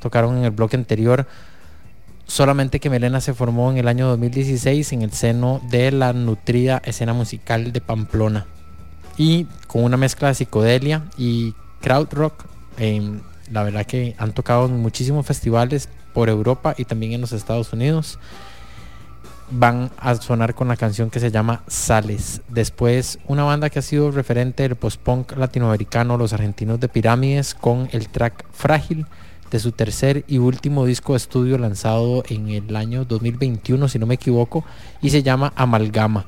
tocaron 0.00 0.38
en 0.38 0.44
el 0.44 0.50
bloque 0.50 0.76
anterior. 0.76 1.26
Solamente 2.26 2.80
que 2.80 2.90
Melena 2.90 3.20
se 3.20 3.34
formó 3.34 3.70
en 3.70 3.78
el 3.78 3.86
año 3.86 4.08
2016 4.08 4.92
en 4.92 5.02
el 5.02 5.12
seno 5.12 5.60
de 5.70 5.92
la 5.92 6.12
nutrida 6.12 6.82
escena 6.84 7.12
musical 7.12 7.72
de 7.72 7.80
Pamplona. 7.80 8.46
Y 9.16 9.46
con 9.68 9.84
una 9.84 9.96
mezcla 9.96 10.28
de 10.28 10.34
psicodelia 10.34 11.04
y 11.16 11.54
crowd 11.80 12.12
rock, 12.12 12.44
em, 12.78 13.20
la 13.50 13.62
verdad 13.62 13.86
que 13.86 14.16
han 14.18 14.32
tocado 14.32 14.66
en 14.66 14.80
muchísimos 14.80 15.24
festivales 15.24 15.88
por 16.12 16.28
Europa 16.28 16.74
y 16.76 16.84
también 16.84 17.12
en 17.12 17.20
los 17.20 17.32
Estados 17.32 17.72
Unidos. 17.72 18.18
Van 19.48 19.92
a 19.96 20.16
sonar 20.16 20.56
con 20.56 20.66
la 20.66 20.76
canción 20.76 21.10
que 21.10 21.20
se 21.20 21.30
llama 21.30 21.62
Sales. 21.68 22.40
Después, 22.48 23.20
una 23.28 23.44
banda 23.44 23.70
que 23.70 23.78
ha 23.78 23.82
sido 23.82 24.10
referente 24.10 24.64
del 24.64 24.74
post-punk 24.74 25.36
latinoamericano, 25.36 26.16
los 26.16 26.32
argentinos 26.32 26.80
de 26.80 26.88
Pirámides, 26.88 27.54
con 27.54 27.88
el 27.92 28.08
track 28.08 28.44
Frágil 28.50 29.06
de 29.50 29.58
su 29.58 29.72
tercer 29.72 30.24
y 30.26 30.38
último 30.38 30.84
disco 30.84 31.12
de 31.12 31.18
estudio 31.18 31.58
lanzado 31.58 32.24
en 32.28 32.48
el 32.48 32.74
año 32.76 33.04
2021, 33.04 33.88
si 33.88 33.98
no 33.98 34.06
me 34.06 34.14
equivoco, 34.14 34.64
y 35.02 35.10
se 35.10 35.22
llama 35.22 35.52
Amalgama. 35.56 36.26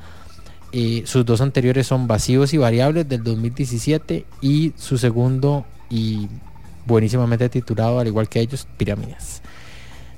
Eh, 0.72 1.02
sus 1.06 1.24
dos 1.24 1.40
anteriores 1.40 1.86
son 1.86 2.06
Vacíos 2.06 2.52
y 2.52 2.58
Variables 2.58 3.08
del 3.08 3.24
2017 3.24 4.26
y 4.42 4.72
su 4.76 4.98
segundo 4.98 5.64
y 5.88 6.28
buenísimamente 6.86 7.48
titulado, 7.48 7.98
al 7.98 8.06
igual 8.06 8.28
que 8.28 8.40
ellos, 8.40 8.66
Pirámides. 8.76 9.42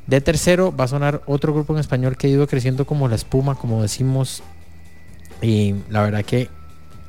De 0.07 0.21
tercero 0.21 0.75
va 0.75 0.85
a 0.85 0.89
sonar 0.89 1.23
otro 1.27 1.55
grupo 1.55 1.73
en 1.73 1.81
español 1.81 2.17
que 2.17 2.27
ha 2.27 2.31
ido 2.31 2.47
creciendo 2.47 2.85
como 2.85 3.07
la 3.07 3.15
espuma, 3.15 3.55
como 3.55 3.81
decimos, 3.83 4.43
y 5.41 5.75
la 5.89 6.03
verdad 6.03 6.25
que 6.25 6.49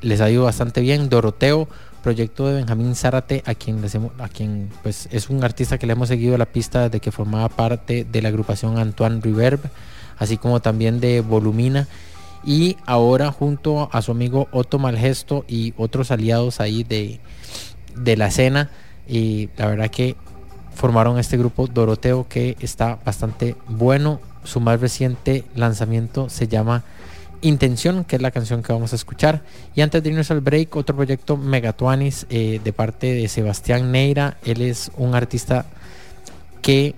les 0.02 0.22
ha 0.22 0.30
ido 0.30 0.44
bastante 0.44 0.82
bien. 0.82 1.10
Doroteo, 1.10 1.68
proyecto 2.04 2.48
de 2.48 2.56
Benjamín 2.56 2.96
Zárate, 2.96 3.44
a 3.46 3.56
quien, 3.56 3.84
a 4.20 4.28
quien 4.28 4.70
pues, 4.84 5.08
es 5.12 5.30
un 5.30 5.44
artista 5.44 5.78
que 5.78 5.86
le 5.88 5.94
hemos 5.94 6.08
seguido 6.08 6.38
la 6.38 6.46
pista 6.46 6.84
desde 6.84 7.00
que 7.00 7.12
formaba 7.12 7.50
parte 7.50 8.06
de 8.10 8.22
la 8.22 8.30
agrupación 8.30 8.78
Antoine 8.78 9.22
Reverb, 9.22 9.60
así 10.18 10.38
como 10.38 10.62
también 10.62 11.00
de 11.00 11.22
Volumina. 11.22 11.88
Y 12.44 12.78
ahora 12.86 13.32
junto 13.32 13.90
a 13.92 14.02
su 14.02 14.12
amigo 14.12 14.48
Otto 14.52 14.80
Malgesto 14.80 15.46
y 15.48 15.74
otros 15.78 16.10
aliados 16.10 16.60
ahí 16.60 16.84
de, 16.84 17.20
de 17.96 18.18
la 18.18 18.28
escena, 18.28 18.72
y 19.08 19.50
la 19.58 19.68
verdad 19.68 19.90
que 19.90 20.16
formaron 20.74 21.20
este 21.20 21.38
grupo 21.38 21.68
Doroteo 21.68 22.28
que 22.28 22.58
está 22.60 22.98
bastante 23.06 23.56
bueno. 23.68 24.20
Su 24.44 24.60
más 24.60 24.82
reciente 24.82 25.44
lanzamiento 25.54 26.30
se 26.30 26.48
llama 26.48 26.84
Intención, 27.44 28.04
que 28.04 28.18
es 28.18 28.22
la 28.22 28.30
canción 28.30 28.62
que 28.62 28.72
vamos 28.72 28.94
a 28.94 28.96
escuchar. 28.96 29.42
Y 29.74 29.82
antes 29.82 30.04
de 30.04 30.10
irnos 30.10 30.30
al 30.30 30.42
break, 30.42 30.76
otro 30.76 30.96
proyecto 30.96 31.38
Megatuanis 31.38 32.28
eh, 32.30 32.62
de 32.64 32.72
parte 32.72 33.14
de 33.16 33.28
Sebastián 33.28 33.92
Neira. 33.92 34.38
Él 34.46 34.62
es 34.62 34.92
un 34.96 35.16
artista 35.16 35.66
que 36.62 36.94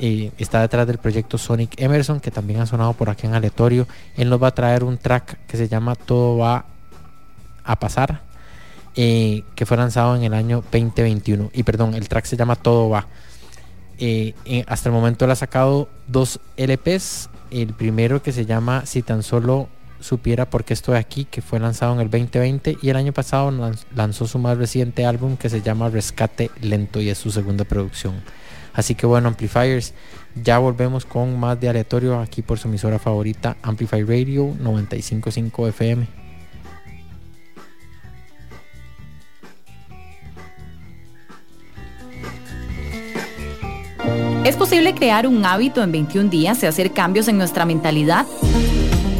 eh, 0.00 0.32
está 0.38 0.60
detrás 0.60 0.88
del 0.88 0.98
proyecto 0.98 1.38
Sonic 1.38 1.80
Emerson, 1.80 2.18
que 2.18 2.32
también 2.32 2.60
ha 2.60 2.66
sonado 2.66 2.94
por 2.94 3.10
aquí 3.10 3.28
en 3.28 3.34
aleatorio. 3.34 3.86
Él 4.16 4.28
nos 4.28 4.42
va 4.42 4.48
a 4.48 4.54
traer 4.54 4.82
un 4.82 4.98
track 4.98 5.38
que 5.46 5.56
se 5.56 5.68
llama 5.68 5.94
Todo 5.94 6.38
va 6.38 6.64
a 7.62 7.78
pasar, 7.78 8.22
eh, 8.96 9.44
que 9.54 9.66
fue 9.66 9.76
lanzado 9.76 10.16
en 10.16 10.24
el 10.24 10.34
año 10.34 10.64
2021. 10.72 11.50
Y 11.54 11.62
perdón, 11.62 11.94
el 11.94 12.08
track 12.08 12.24
se 12.24 12.36
llama 12.36 12.56
Todo 12.56 12.88
va. 12.88 13.06
hasta 14.66 14.88
el 14.88 14.92
momento 14.92 15.26
él 15.26 15.30
ha 15.30 15.36
sacado 15.36 15.88
dos 16.08 16.40
LPs 16.56 17.28
el 17.50 17.74
primero 17.74 18.22
que 18.22 18.32
se 18.32 18.46
llama 18.46 18.86
Si 18.86 19.02
tan 19.02 19.22
solo 19.22 19.68
supiera 20.00 20.48
por 20.48 20.64
qué 20.64 20.74
estoy 20.74 20.96
aquí, 20.96 21.24
que 21.24 21.42
fue 21.42 21.60
lanzado 21.60 21.94
en 21.94 22.00
el 22.00 22.10
2020 22.10 22.78
y 22.82 22.88
el 22.88 22.96
año 22.96 23.12
pasado 23.12 23.52
lanzó 23.94 24.26
su 24.26 24.38
más 24.38 24.56
reciente 24.56 25.04
álbum 25.04 25.36
que 25.36 25.50
se 25.50 25.62
llama 25.62 25.88
Rescate 25.88 26.50
Lento 26.60 27.00
y 27.00 27.10
es 27.10 27.18
su 27.18 27.30
segunda 27.30 27.64
producción. 27.64 28.14
Así 28.72 28.94
que 28.94 29.06
bueno, 29.06 29.28
Amplifiers, 29.28 29.94
ya 30.34 30.58
volvemos 30.58 31.04
con 31.04 31.38
más 31.38 31.60
de 31.60 31.68
aleatorio 31.68 32.20
aquí 32.20 32.40
por 32.42 32.58
su 32.58 32.68
emisora 32.68 32.98
favorita, 32.98 33.56
Amplify 33.62 34.02
Radio 34.02 34.54
955 34.58 35.68
FM. 35.68 36.19
¿Es 44.44 44.56
posible 44.56 44.94
crear 44.94 45.26
un 45.26 45.44
hábito 45.44 45.82
en 45.82 45.92
21 45.92 46.30
días 46.30 46.62
y 46.62 46.66
hacer 46.66 46.92
cambios 46.92 47.28
en 47.28 47.36
nuestra 47.36 47.66
mentalidad? 47.66 48.24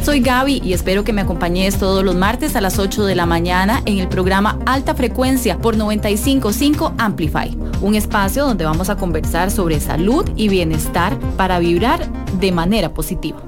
Soy 0.03 0.19
Gaby 0.19 0.61
y 0.65 0.73
espero 0.73 1.03
que 1.03 1.13
me 1.13 1.21
acompañes 1.21 1.77
todos 1.77 2.03
los 2.03 2.15
martes 2.15 2.55
a 2.55 2.61
las 2.61 2.79
8 2.79 3.05
de 3.05 3.13
la 3.13 3.27
mañana 3.27 3.83
en 3.85 3.99
el 3.99 4.07
programa 4.07 4.57
Alta 4.65 4.95
Frecuencia 4.95 5.59
por 5.59 5.77
955 5.77 6.95
Amplify, 6.97 7.55
un 7.81 7.93
espacio 7.93 8.45
donde 8.45 8.65
vamos 8.65 8.89
a 8.89 8.97
conversar 8.97 9.51
sobre 9.51 9.79
salud 9.79 10.27
y 10.35 10.49
bienestar 10.49 11.15
para 11.37 11.59
vibrar 11.59 12.09
de 12.39 12.51
manera 12.51 12.91
positiva. 12.91 13.39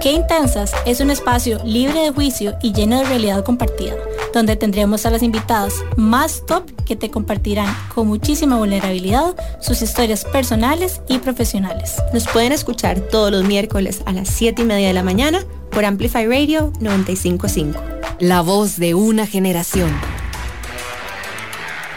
Qué 0.00 0.12
Intensas 0.12 0.72
es 0.86 1.00
un 1.00 1.10
espacio 1.10 1.60
libre 1.64 2.00
de 2.00 2.10
juicio 2.10 2.54
y 2.62 2.72
lleno 2.72 2.98
de 2.98 3.04
realidad 3.04 3.44
compartida, 3.44 3.94
donde 4.34 4.56
tendremos 4.56 5.06
a 5.06 5.10
las 5.10 5.22
invitadas 5.22 5.84
más 5.96 6.44
top 6.46 6.64
que 6.84 6.96
te 6.96 7.10
compartirán 7.10 7.74
con 7.94 8.08
muchísima 8.08 8.56
vulnerabilidad 8.56 9.34
sus 9.60 9.80
historias 9.80 10.24
personales 10.24 11.00
y 11.08 11.18
profesionales. 11.18 11.94
Nos 12.12 12.26
pueden 12.28 12.52
escuchar 12.52 13.00
todos 13.00 13.30
los 13.30 13.44
miércoles 13.44 14.02
a 14.06 14.12
las 14.12 14.28
7 14.28 14.62
y 14.62 14.64
media 14.64 14.88
de 14.88 14.94
la 14.94 15.04
mañana 15.04 15.40
por 15.70 15.84
Amplify 15.84 16.26
Radio 16.26 16.72
955. 16.80 17.80
La 18.18 18.42
voz 18.42 18.76
de 18.76 18.94
una 18.94 19.26
generación. 19.26 19.90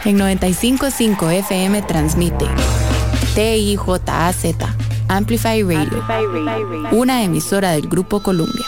En 0.04 0.16
955 0.16 1.30
FM 1.30 1.82
transmite 1.82 2.46
TIJAZ 3.34 4.44
Amplify 5.08 5.62
Radio, 5.62 6.04
una 6.92 7.24
emisora 7.24 7.72
del 7.72 7.88
Grupo 7.88 8.22
Columbia. 8.22 8.66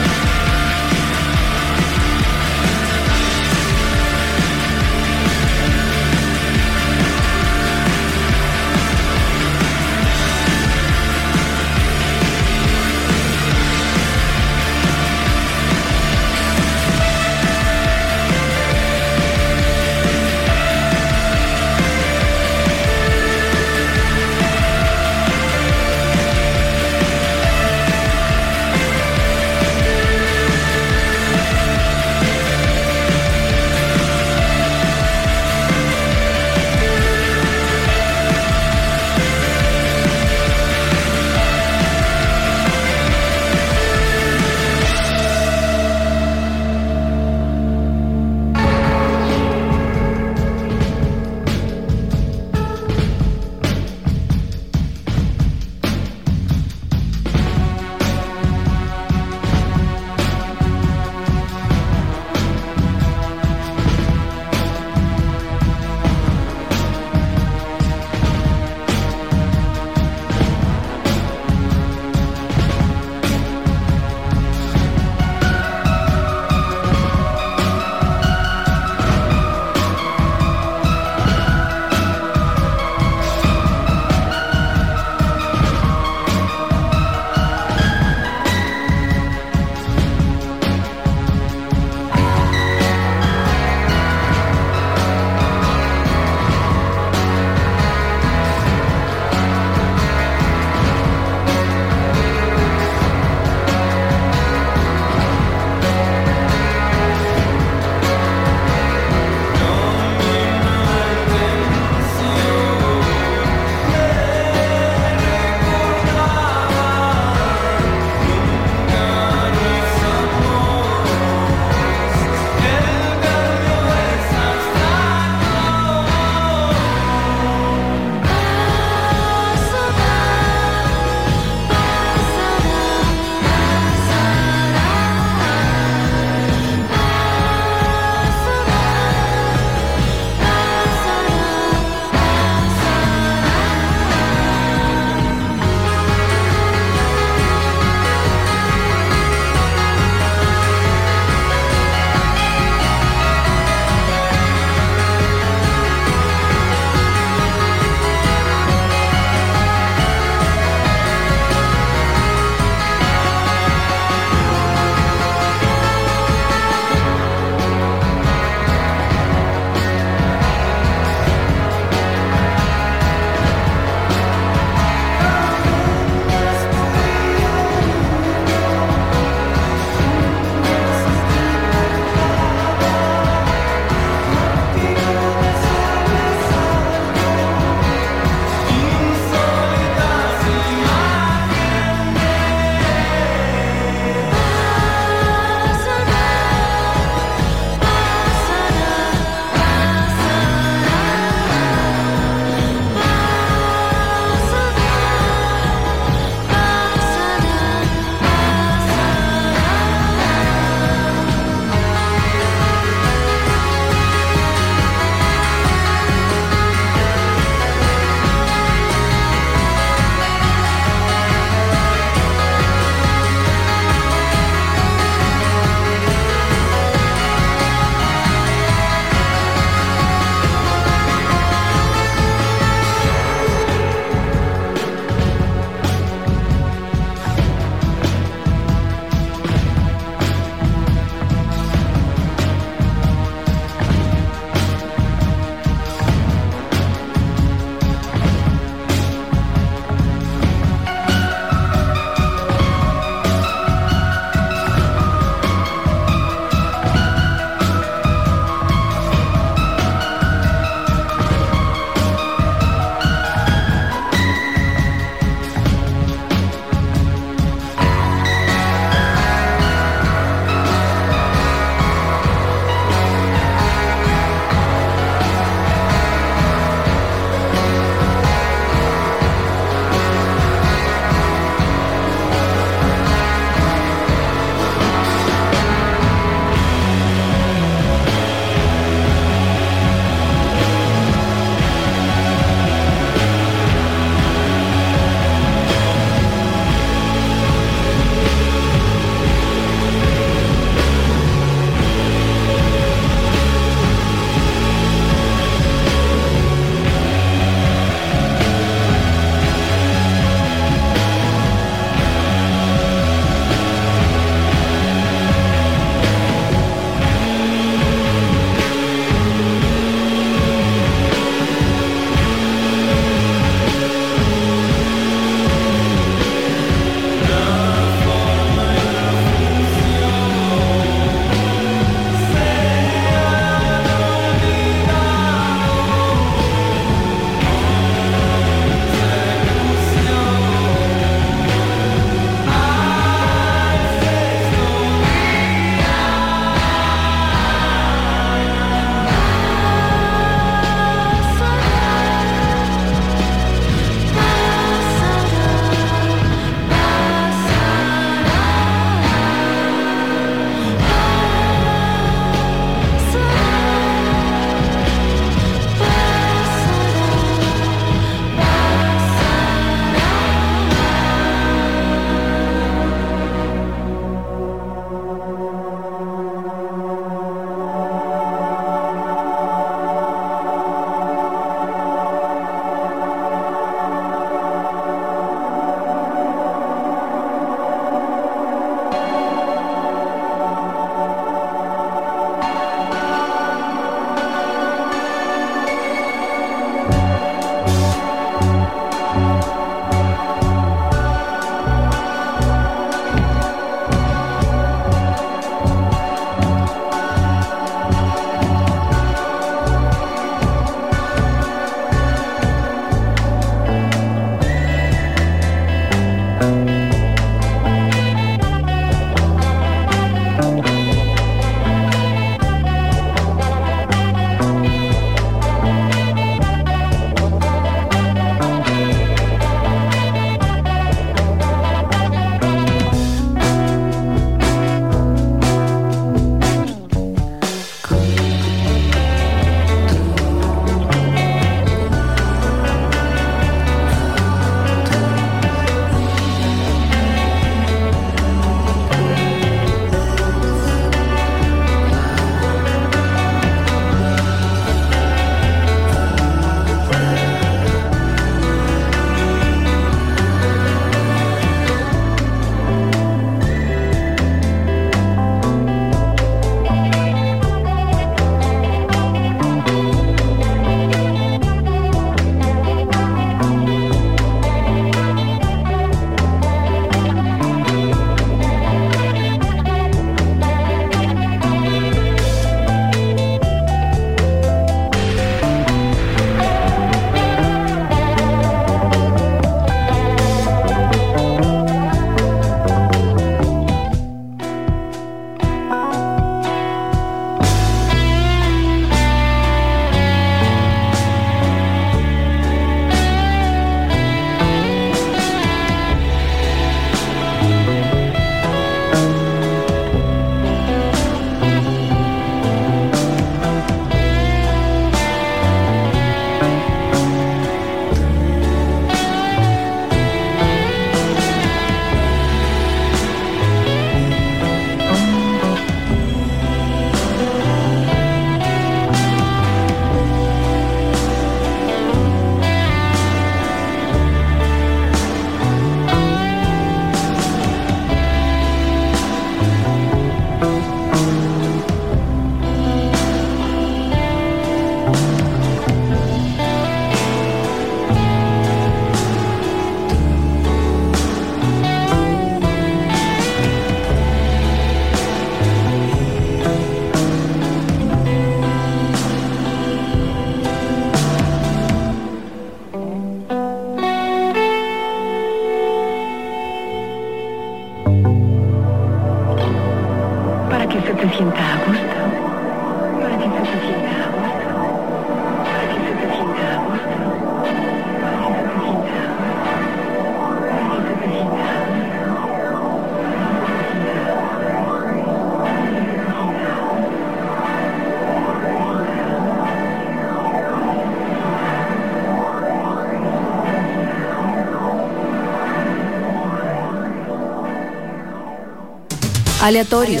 Aleatorio. 599.44 600.00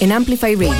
En 0.00 0.12
Amplify 0.12 0.54
Radio. 0.54 0.74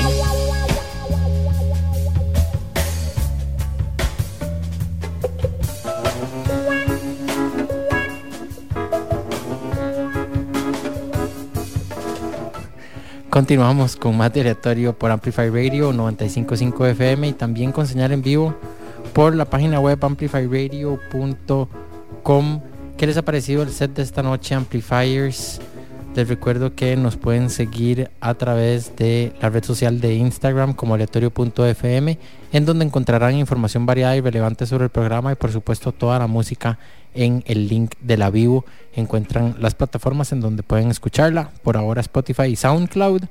Continuamos 13.31 13.95
con 13.95 14.17
más 14.17 14.31
de 14.31 14.41
aleatorio 14.41 14.93
por 14.93 15.09
Amplify 15.09 15.49
Radio 15.49 15.91
955 15.93 16.85
FM 16.85 17.29
y 17.29 17.33
también 17.33 17.71
con 17.71 17.87
señal 17.87 18.11
en 18.11 18.21
vivo 18.21 18.53
por 19.13 19.35
la 19.35 19.45
página 19.45 19.79
web 19.79 19.97
amplifyradio.com. 19.99 22.61
¿Qué 22.97 23.07
les 23.07 23.17
ha 23.17 23.23
parecido 23.23 23.63
el 23.63 23.71
set 23.71 23.95
de 23.95 24.03
esta 24.03 24.21
noche, 24.21 24.53
Amplifiers? 24.53 25.59
Les 26.13 26.27
recuerdo 26.27 26.75
que 26.75 26.97
nos 26.97 27.15
pueden 27.15 27.49
seguir 27.49 28.11
a 28.19 28.33
través 28.33 28.97
de 28.97 29.31
la 29.41 29.49
red 29.49 29.63
social 29.63 30.01
de 30.01 30.13
Instagram 30.15 30.73
como 30.73 30.93
aleatorio.fm, 30.93 32.19
en 32.51 32.65
donde 32.65 32.83
encontrarán 32.83 33.37
información 33.37 33.85
variada 33.85 34.17
y 34.17 34.21
relevante 34.21 34.65
sobre 34.65 34.83
el 34.83 34.89
programa 34.89 35.31
y 35.31 35.35
por 35.35 35.53
supuesto 35.53 35.93
toda 35.93 36.19
la 36.19 36.27
música 36.27 36.77
en 37.13 37.45
el 37.47 37.69
link 37.69 37.93
de 38.01 38.17
la 38.17 38.29
vivo. 38.29 38.65
Encuentran 38.93 39.55
las 39.59 39.73
plataformas 39.73 40.33
en 40.33 40.41
donde 40.41 40.63
pueden 40.63 40.91
escucharla, 40.91 41.51
por 41.63 41.77
ahora 41.77 42.01
Spotify 42.01 42.47
y 42.47 42.57
SoundCloud. 42.57 43.23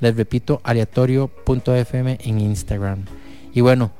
Les 0.00 0.14
repito, 0.14 0.60
aleatorio.fm 0.64 2.18
en 2.22 2.40
Instagram. 2.40 3.06
Y 3.54 3.62
bueno, 3.62 3.90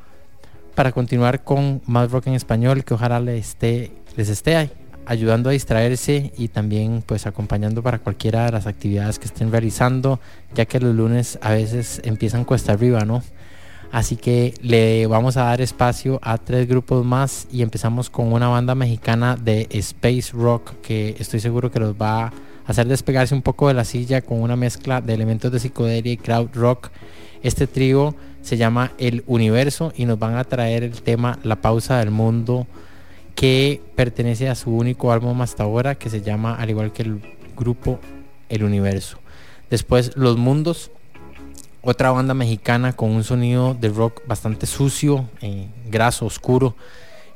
para 0.75 0.93
continuar 0.93 1.45
con 1.45 1.81
más 1.87 2.11
rock 2.11 2.27
en 2.27 2.35
español, 2.35 2.85
que 2.85 2.93
ojalá 2.93 3.21
les 3.21 3.49
esté, 3.49 3.91
les 4.17 4.29
esté 4.29 4.71
ayudando 5.09 5.49
a 5.49 5.53
distraerse 5.53 6.33
y 6.37 6.49
también 6.49 7.03
pues 7.05 7.27
acompañando 7.27 7.83
para 7.83 7.99
cualquiera 7.99 8.45
de 8.45 8.53
las 8.53 8.67
actividades 8.67 9.19
que 9.19 9.25
estén 9.25 9.51
realizando, 9.51 10.21
ya 10.55 10.67
que 10.67 10.79
los 10.79 10.95
lunes 10.95 11.39
a 11.41 11.53
veces 11.53 12.03
empiezan 12.05 12.45
cuesta 12.45 12.75
arriba, 12.75 13.05
¿no? 13.07 13.23
Así 13.91 14.17
que 14.17 14.53
le 14.61 15.07
vamos 15.07 15.39
a 15.39 15.45
dar 15.45 15.63
espacio 15.63 16.21
a 16.23 16.37
tres 16.37 16.69
grupos 16.69 17.07
más 17.07 17.49
y 17.51 17.63
empezamos 17.63 18.11
con 18.11 18.35
una 18.35 18.49
banda 18.49 18.75
mexicana 18.75 19.37
de 19.37 19.67
space 19.71 20.33
rock 20.35 20.75
que 20.83 21.17
estoy 21.19 21.41
seguro 21.41 21.71
que 21.71 21.81
los 21.81 21.95
va 21.95 22.27
a 22.27 22.33
hacer 22.67 22.87
despegarse 22.87 23.35
un 23.35 23.41
poco 23.41 23.69
de 23.69 23.75
la 23.75 23.87
silla 23.87 24.21
con 24.21 24.43
una 24.43 24.57
mezcla 24.57 25.01
de 25.01 25.15
elementos 25.15 25.51
de 25.51 25.59
psicodelia 25.59 26.13
y 26.13 26.19
crowd 26.19 26.51
rock. 26.53 26.91
Este 27.43 27.67
trío 27.67 28.15
se 28.43 28.59
llama 28.59 28.93
El 28.99 29.25
Universo 29.27 29.91
y 29.97 30.05
nos 30.05 30.19
van 30.19 30.37
a 30.37 30.45
traer 30.45 30.83
el 30.83 31.01
tema 31.01 31.39
La 31.43 31.57
pausa 31.57 31.99
del 31.99 32.11
mundo 32.11 32.67
que 33.39 33.81
pertenece 33.95 34.49
a 34.49 34.57
su 34.57 34.75
único 34.75 35.13
álbum 35.13 35.41
hasta 35.43 35.63
ahora 35.63 35.95
que 35.95 36.11
se 36.11 36.23
llama 36.23 36.57
al 36.57 36.71
igual 36.71 36.93
que 36.93 37.03
el 37.03 37.21
grupo 37.57 38.01
El 38.49 38.65
Universo. 38.65 39.21
Después 39.71 40.17
Los 40.17 40.37
Mundos, 40.37 40.91
otra 41.81 42.11
banda 42.11 42.35
mexicana 42.35 42.95
con 42.95 43.13
un 43.13 43.23
sonido 43.23 43.75
de 43.75 43.91
rock 43.91 44.27
bastante 44.27 44.67
sucio, 44.67 45.29
eh, 45.41 45.69
graso, 45.89 46.27
oscuro. 46.27 46.75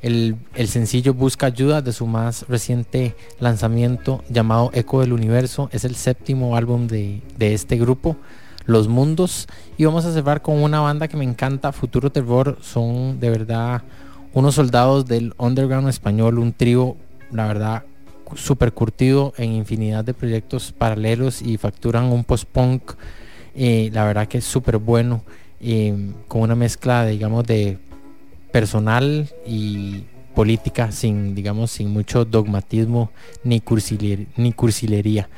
El, 0.01 0.35
el, 0.55 0.67
sencillo 0.67 1.13
busca 1.13 1.45
ayuda 1.45 1.81
de 1.81 1.93
su 1.93 2.05
más 2.05 2.45
reciente 2.49 3.15
lanzamiento 3.39 4.25
llamado 4.27 4.71
Eco 4.73 4.99
del 4.99 5.13
Universo. 5.13 5.69
Es 5.71 5.85
el 5.85 5.95
séptimo 5.95 6.57
álbum 6.57 6.87
de, 6.87 7.21
de 7.37 7.53
este 7.53 7.77
grupo, 7.77 8.17
Los 8.65 8.89
Mundos. 8.89 9.47
Y 9.77 9.85
vamos 9.85 10.03
a 10.03 10.11
cerrar 10.11 10.41
con 10.41 10.61
una 10.61 10.81
banda 10.81 11.07
que 11.07 11.15
me 11.15 11.23
encanta, 11.23 11.71
Futuro 11.71 12.11
Terror. 12.11 12.57
Son 12.61 13.21
de 13.21 13.29
verdad 13.29 13.83
unos 14.33 14.55
soldados 14.55 15.05
del 15.05 15.33
underground 15.37 15.87
español, 15.89 16.39
un 16.39 16.53
trío, 16.53 16.97
la 17.31 17.47
verdad, 17.47 17.83
súper 18.35 18.73
curtido 18.73 19.33
en 19.37 19.53
infinidad 19.53 20.03
de 20.03 20.13
proyectos 20.13 20.71
paralelos 20.71 21.41
y 21.41 21.57
facturan 21.57 22.05
un 22.05 22.23
post-punk, 22.23 22.93
eh, 23.55 23.89
la 23.93 24.05
verdad 24.05 24.27
que 24.27 24.39
es 24.39 24.45
súper 24.45 24.77
bueno, 24.77 25.23
eh, 25.61 25.95
con 26.27 26.41
una 26.41 26.55
mezcla, 26.55 27.05
digamos, 27.05 27.45
de 27.45 27.77
personal 28.51 29.29
y 29.45 30.03
política, 30.33 30.91
sin, 30.91 31.35
digamos, 31.35 31.71
sin 31.71 31.91
mucho 31.91 32.25
dogmatismo 32.25 33.11
ni, 33.43 33.61
cursiler, 33.61 34.27
ni 34.35 34.51
cursilería. 34.51 35.29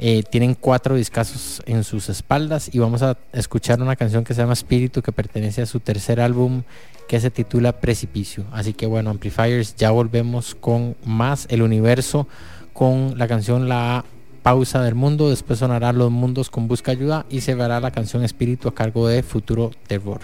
Eh, 0.00 0.22
tienen 0.22 0.54
cuatro 0.54 0.94
discazos 0.94 1.60
en 1.66 1.82
sus 1.82 2.08
espaldas 2.08 2.72
y 2.72 2.78
vamos 2.78 3.02
a 3.02 3.18
escuchar 3.32 3.82
una 3.82 3.96
canción 3.96 4.22
que 4.22 4.32
se 4.32 4.40
llama 4.40 4.52
Espíritu 4.52 5.02
que 5.02 5.10
pertenece 5.10 5.62
a 5.62 5.66
su 5.66 5.80
tercer 5.80 6.20
álbum 6.20 6.62
que 7.08 7.18
se 7.18 7.32
titula 7.32 7.72
Precipicio. 7.72 8.44
Así 8.52 8.74
que 8.74 8.86
bueno, 8.86 9.10
Amplifiers, 9.10 9.74
ya 9.74 9.90
volvemos 9.90 10.54
con 10.54 10.96
más 11.04 11.46
el 11.50 11.62
universo 11.62 12.28
con 12.72 13.18
la 13.18 13.26
canción 13.26 13.68
La 13.68 14.04
Pausa 14.44 14.82
del 14.82 14.94
Mundo. 14.94 15.30
Después 15.30 15.58
sonará 15.58 15.92
Los 15.92 16.12
Mundos 16.12 16.48
con 16.48 16.68
Busca 16.68 16.92
Ayuda 16.92 17.26
y 17.28 17.40
se 17.40 17.56
verá 17.56 17.80
la 17.80 17.90
canción 17.90 18.22
Espíritu 18.22 18.68
a 18.68 18.74
cargo 18.74 19.08
de 19.08 19.24
Futuro 19.24 19.72
Terror. 19.88 20.20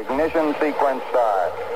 Ignition 0.00 0.52
sequence 0.58 1.02
start. 1.10 1.69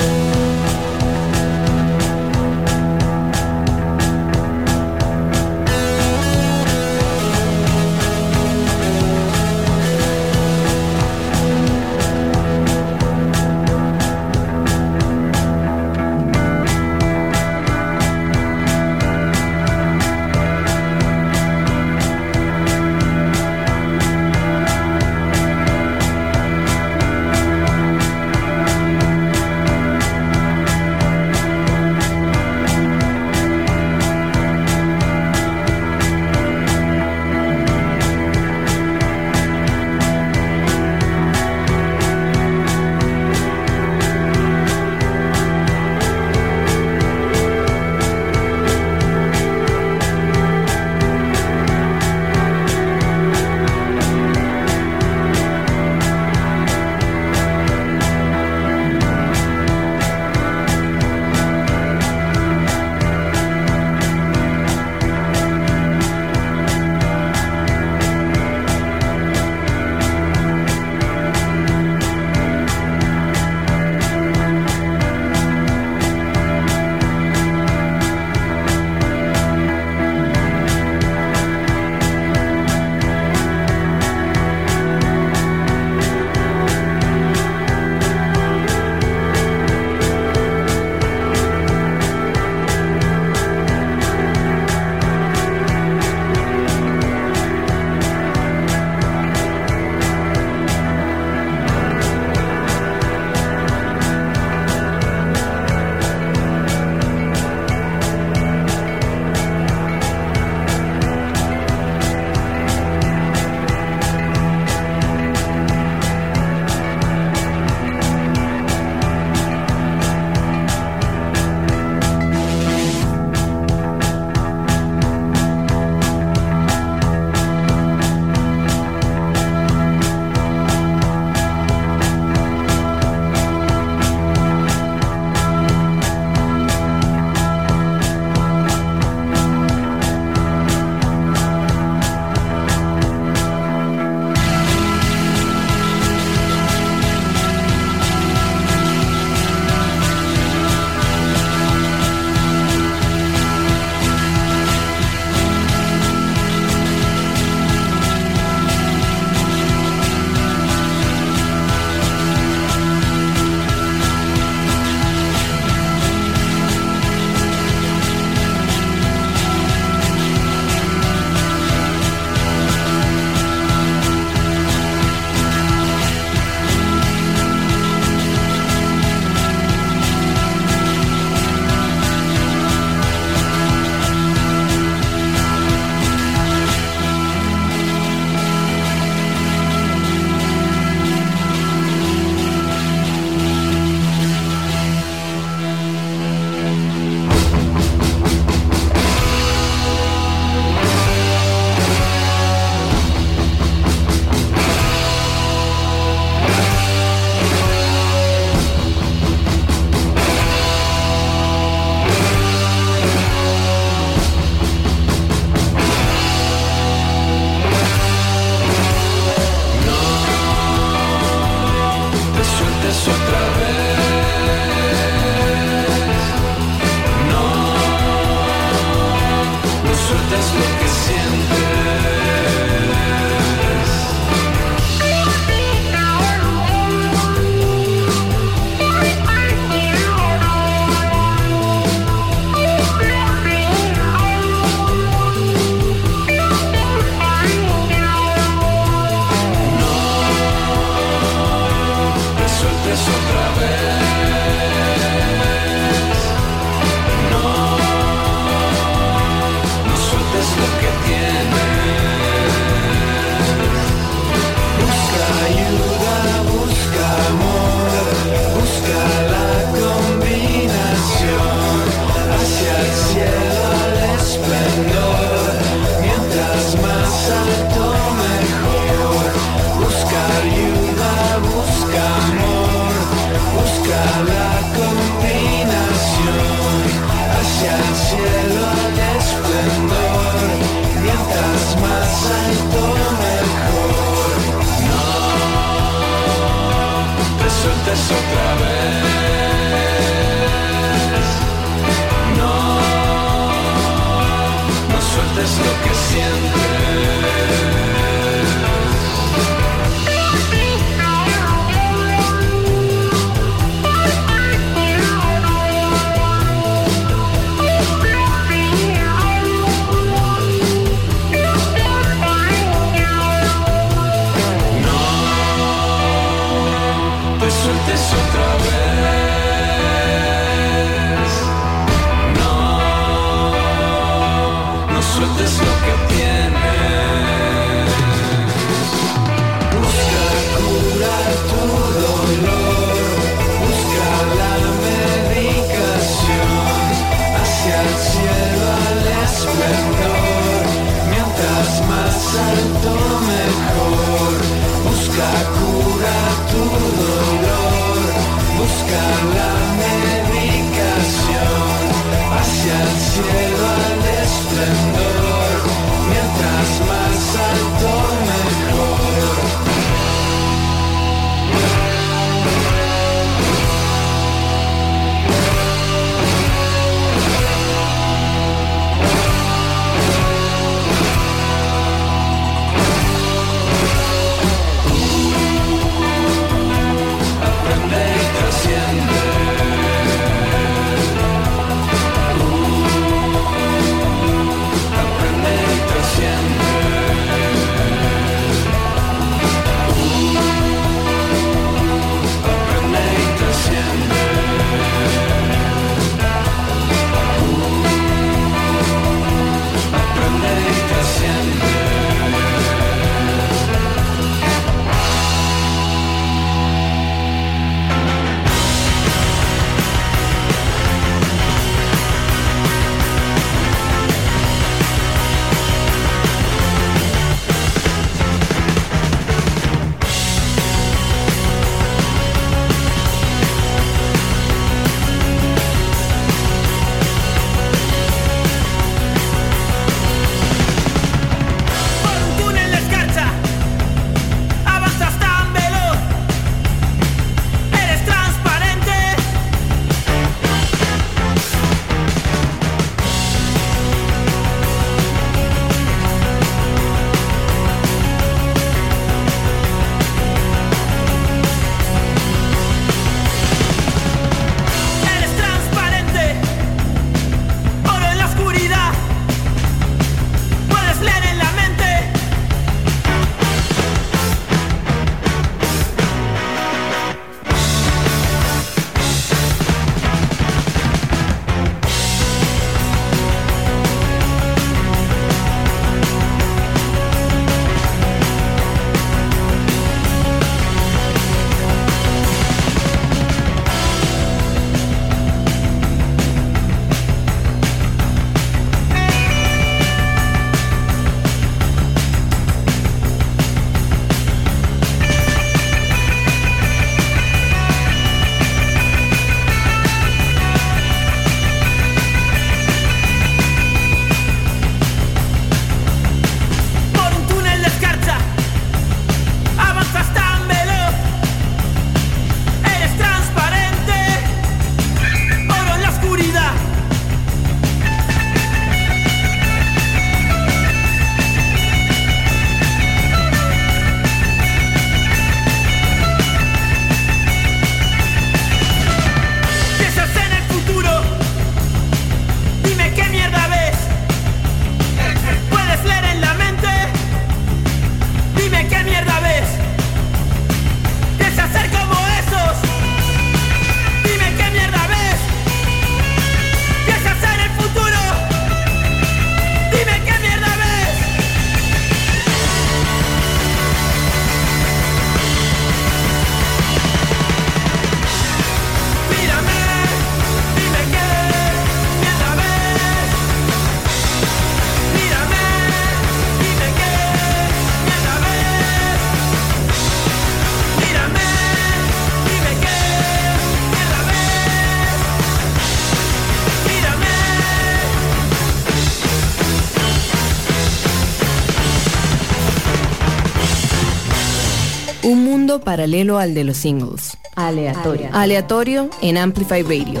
Paralelo 595.60 596.18
al 596.18 596.34
de 596.34 596.44
los 596.44 596.56
singles. 596.56 597.16
Aleatorio. 597.34 598.08
Aleatorio 598.12 598.90
en 599.02 599.18
Amplify 599.18 599.62
Radio. 599.62 600.00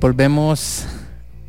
Volvemos 0.00 0.86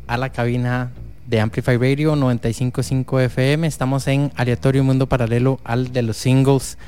a 0.06 0.16
la 0.16 0.30
cabina 0.30 0.90
de 1.26 1.40
Amplify 1.40 1.76
Radio 1.76 2.16
955 2.16 3.20
FM. 3.20 3.66
Estamos 3.66 4.06
en 4.06 4.32
Aleatorio 4.34 4.82
Mundo 4.82 5.06
Paralelo 5.06 5.60
al 5.64 5.92
de 5.92 6.02
los 6.02 6.16
singles. 6.16 6.78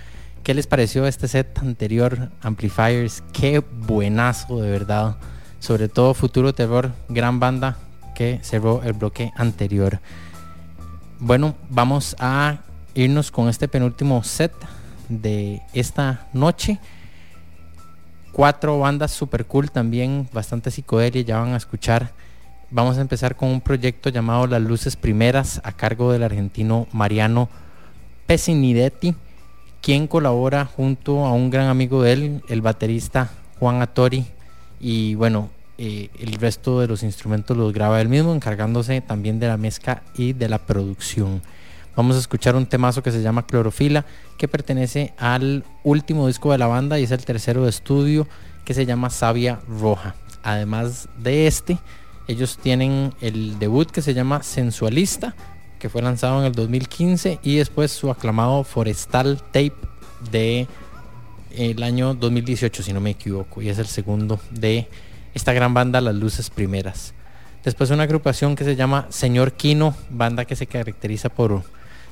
¿Qué 0.42 0.54
les 0.54 0.66
pareció 0.66 1.06
este 1.06 1.28
set 1.28 1.58
anterior, 1.58 2.30
Amplifiers? 2.40 3.22
Qué 3.32 3.58
buenazo, 3.58 4.60
de 4.62 4.70
verdad. 4.70 5.16
Sobre 5.58 5.88
todo 5.88 6.14
Futuro 6.14 6.54
Terror, 6.54 6.92
gran 7.10 7.38
banda 7.38 7.76
que 8.14 8.40
cerró 8.42 8.82
el 8.82 8.94
bloque 8.94 9.30
anterior. 9.36 10.00
Bueno, 11.22 11.54
vamos 11.68 12.16
a 12.18 12.60
irnos 12.94 13.30
con 13.30 13.50
este 13.50 13.68
penúltimo 13.68 14.24
set 14.24 14.52
de 15.10 15.60
esta 15.74 16.26
noche. 16.32 16.78
Cuatro 18.32 18.78
bandas 18.78 19.10
super 19.10 19.44
cool 19.44 19.70
también, 19.70 20.26
bastante 20.32 20.70
psicodelia, 20.70 21.20
ya 21.20 21.38
van 21.38 21.52
a 21.52 21.58
escuchar. 21.58 22.12
Vamos 22.70 22.96
a 22.96 23.02
empezar 23.02 23.36
con 23.36 23.50
un 23.50 23.60
proyecto 23.60 24.08
llamado 24.08 24.46
Las 24.46 24.62
Luces 24.62 24.96
Primeras 24.96 25.60
a 25.62 25.72
cargo 25.72 26.10
del 26.10 26.22
argentino 26.22 26.86
Mariano 26.90 27.50
Pesinidetti, 28.26 29.14
quien 29.82 30.06
colabora 30.06 30.64
junto 30.64 31.26
a 31.26 31.32
un 31.34 31.50
gran 31.50 31.66
amigo 31.66 32.02
de 32.02 32.12
él, 32.14 32.42
el 32.48 32.62
baterista 32.62 33.30
Juan 33.58 33.82
Atori. 33.82 34.24
Y 34.80 35.16
bueno, 35.16 35.50
eh, 35.82 36.10
el 36.18 36.34
resto 36.34 36.78
de 36.78 36.86
los 36.86 37.02
instrumentos 37.02 37.56
los 37.56 37.72
graba 37.72 38.02
él 38.02 38.10
mismo, 38.10 38.34
encargándose 38.34 39.00
también 39.00 39.40
de 39.40 39.46
la 39.46 39.56
mezcla 39.56 40.02
y 40.14 40.34
de 40.34 40.46
la 40.46 40.58
producción. 40.58 41.40
Vamos 41.96 42.16
a 42.16 42.18
escuchar 42.18 42.54
un 42.54 42.66
temazo 42.66 43.02
que 43.02 43.10
se 43.10 43.22
llama 43.22 43.46
Clorofila, 43.46 44.04
que 44.36 44.46
pertenece 44.46 45.14
al 45.16 45.64
último 45.82 46.26
disco 46.26 46.52
de 46.52 46.58
la 46.58 46.66
banda 46.66 47.00
y 47.00 47.04
es 47.04 47.12
el 47.12 47.24
tercero 47.24 47.64
de 47.64 47.70
estudio 47.70 48.28
que 48.66 48.74
se 48.74 48.84
llama 48.84 49.08
Sabia 49.08 49.58
Roja. 49.66 50.16
Además 50.42 51.08
de 51.16 51.46
este, 51.46 51.78
ellos 52.28 52.58
tienen 52.58 53.14
el 53.22 53.58
debut 53.58 53.90
que 53.90 54.02
se 54.02 54.12
llama 54.12 54.42
Sensualista, 54.42 55.34
que 55.78 55.88
fue 55.88 56.02
lanzado 56.02 56.40
en 56.40 56.44
el 56.44 56.52
2015 56.52 57.38
y 57.42 57.56
después 57.56 57.90
su 57.90 58.10
aclamado 58.10 58.64
Forestal 58.64 59.38
Tape 59.44 59.72
de 60.30 60.68
el 61.52 61.82
año 61.82 62.12
2018 62.12 62.82
si 62.82 62.92
no 62.92 63.00
me 63.00 63.10
equivoco 63.10 63.62
y 63.62 63.70
es 63.70 63.78
el 63.78 63.86
segundo 63.86 64.38
de 64.50 64.86
esta 65.34 65.52
gran 65.52 65.74
banda 65.74 66.00
Las 66.00 66.14
Luces 66.14 66.50
Primeras. 66.50 67.14
Después 67.64 67.90
una 67.90 68.04
agrupación 68.04 68.56
que 68.56 68.64
se 68.64 68.76
llama 68.76 69.06
Señor 69.10 69.52
Kino, 69.52 69.94
banda 70.08 70.44
que 70.44 70.56
se 70.56 70.66
caracteriza 70.66 71.28
por 71.28 71.62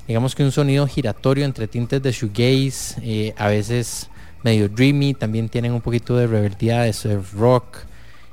digamos 0.07 0.35
que 0.35 0.43
un 0.43 0.53
sonido 0.53 0.87
giratorio 0.87 1.45
entre 1.45 1.69
tintes 1.69 2.03
de 2.03 2.13
shoegaze, 2.13 3.01
eh, 3.03 3.35
a 3.37 3.49
veces 3.49 4.09
medio 4.43 4.69
dreamy, 4.69 5.15
también 5.15 5.49
tienen 5.49 5.73
un 5.73 5.81
poquito 5.81 6.17
de 6.17 6.27
rebeldía 6.27 6.81
de 6.83 6.93
surf 6.93 7.35
rock. 7.35 7.79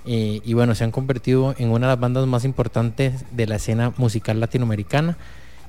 eh, 0.07 0.39
y 0.43 0.53
bueno, 0.53 0.75
se 0.75 0.83
han 0.83 0.91
convertido 0.91 1.55
en 1.57 1.69
una 1.71 1.87
de 1.87 1.93
las 1.93 1.99
bandas 1.99 2.27
más 2.27 2.45
importantes 2.45 3.25
de 3.31 3.47
la 3.47 3.55
escena 3.55 3.91
musical 3.97 4.39
latinoamericana. 4.39 5.17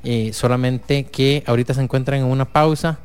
eh, 0.05 0.33
solamente 0.33 1.05
que 1.05 1.43
ahorita 1.47 1.75
se 1.75 1.83
encuentran 1.83 2.21
en 2.21 2.27
una 2.27 2.45
pausa, 2.45 2.99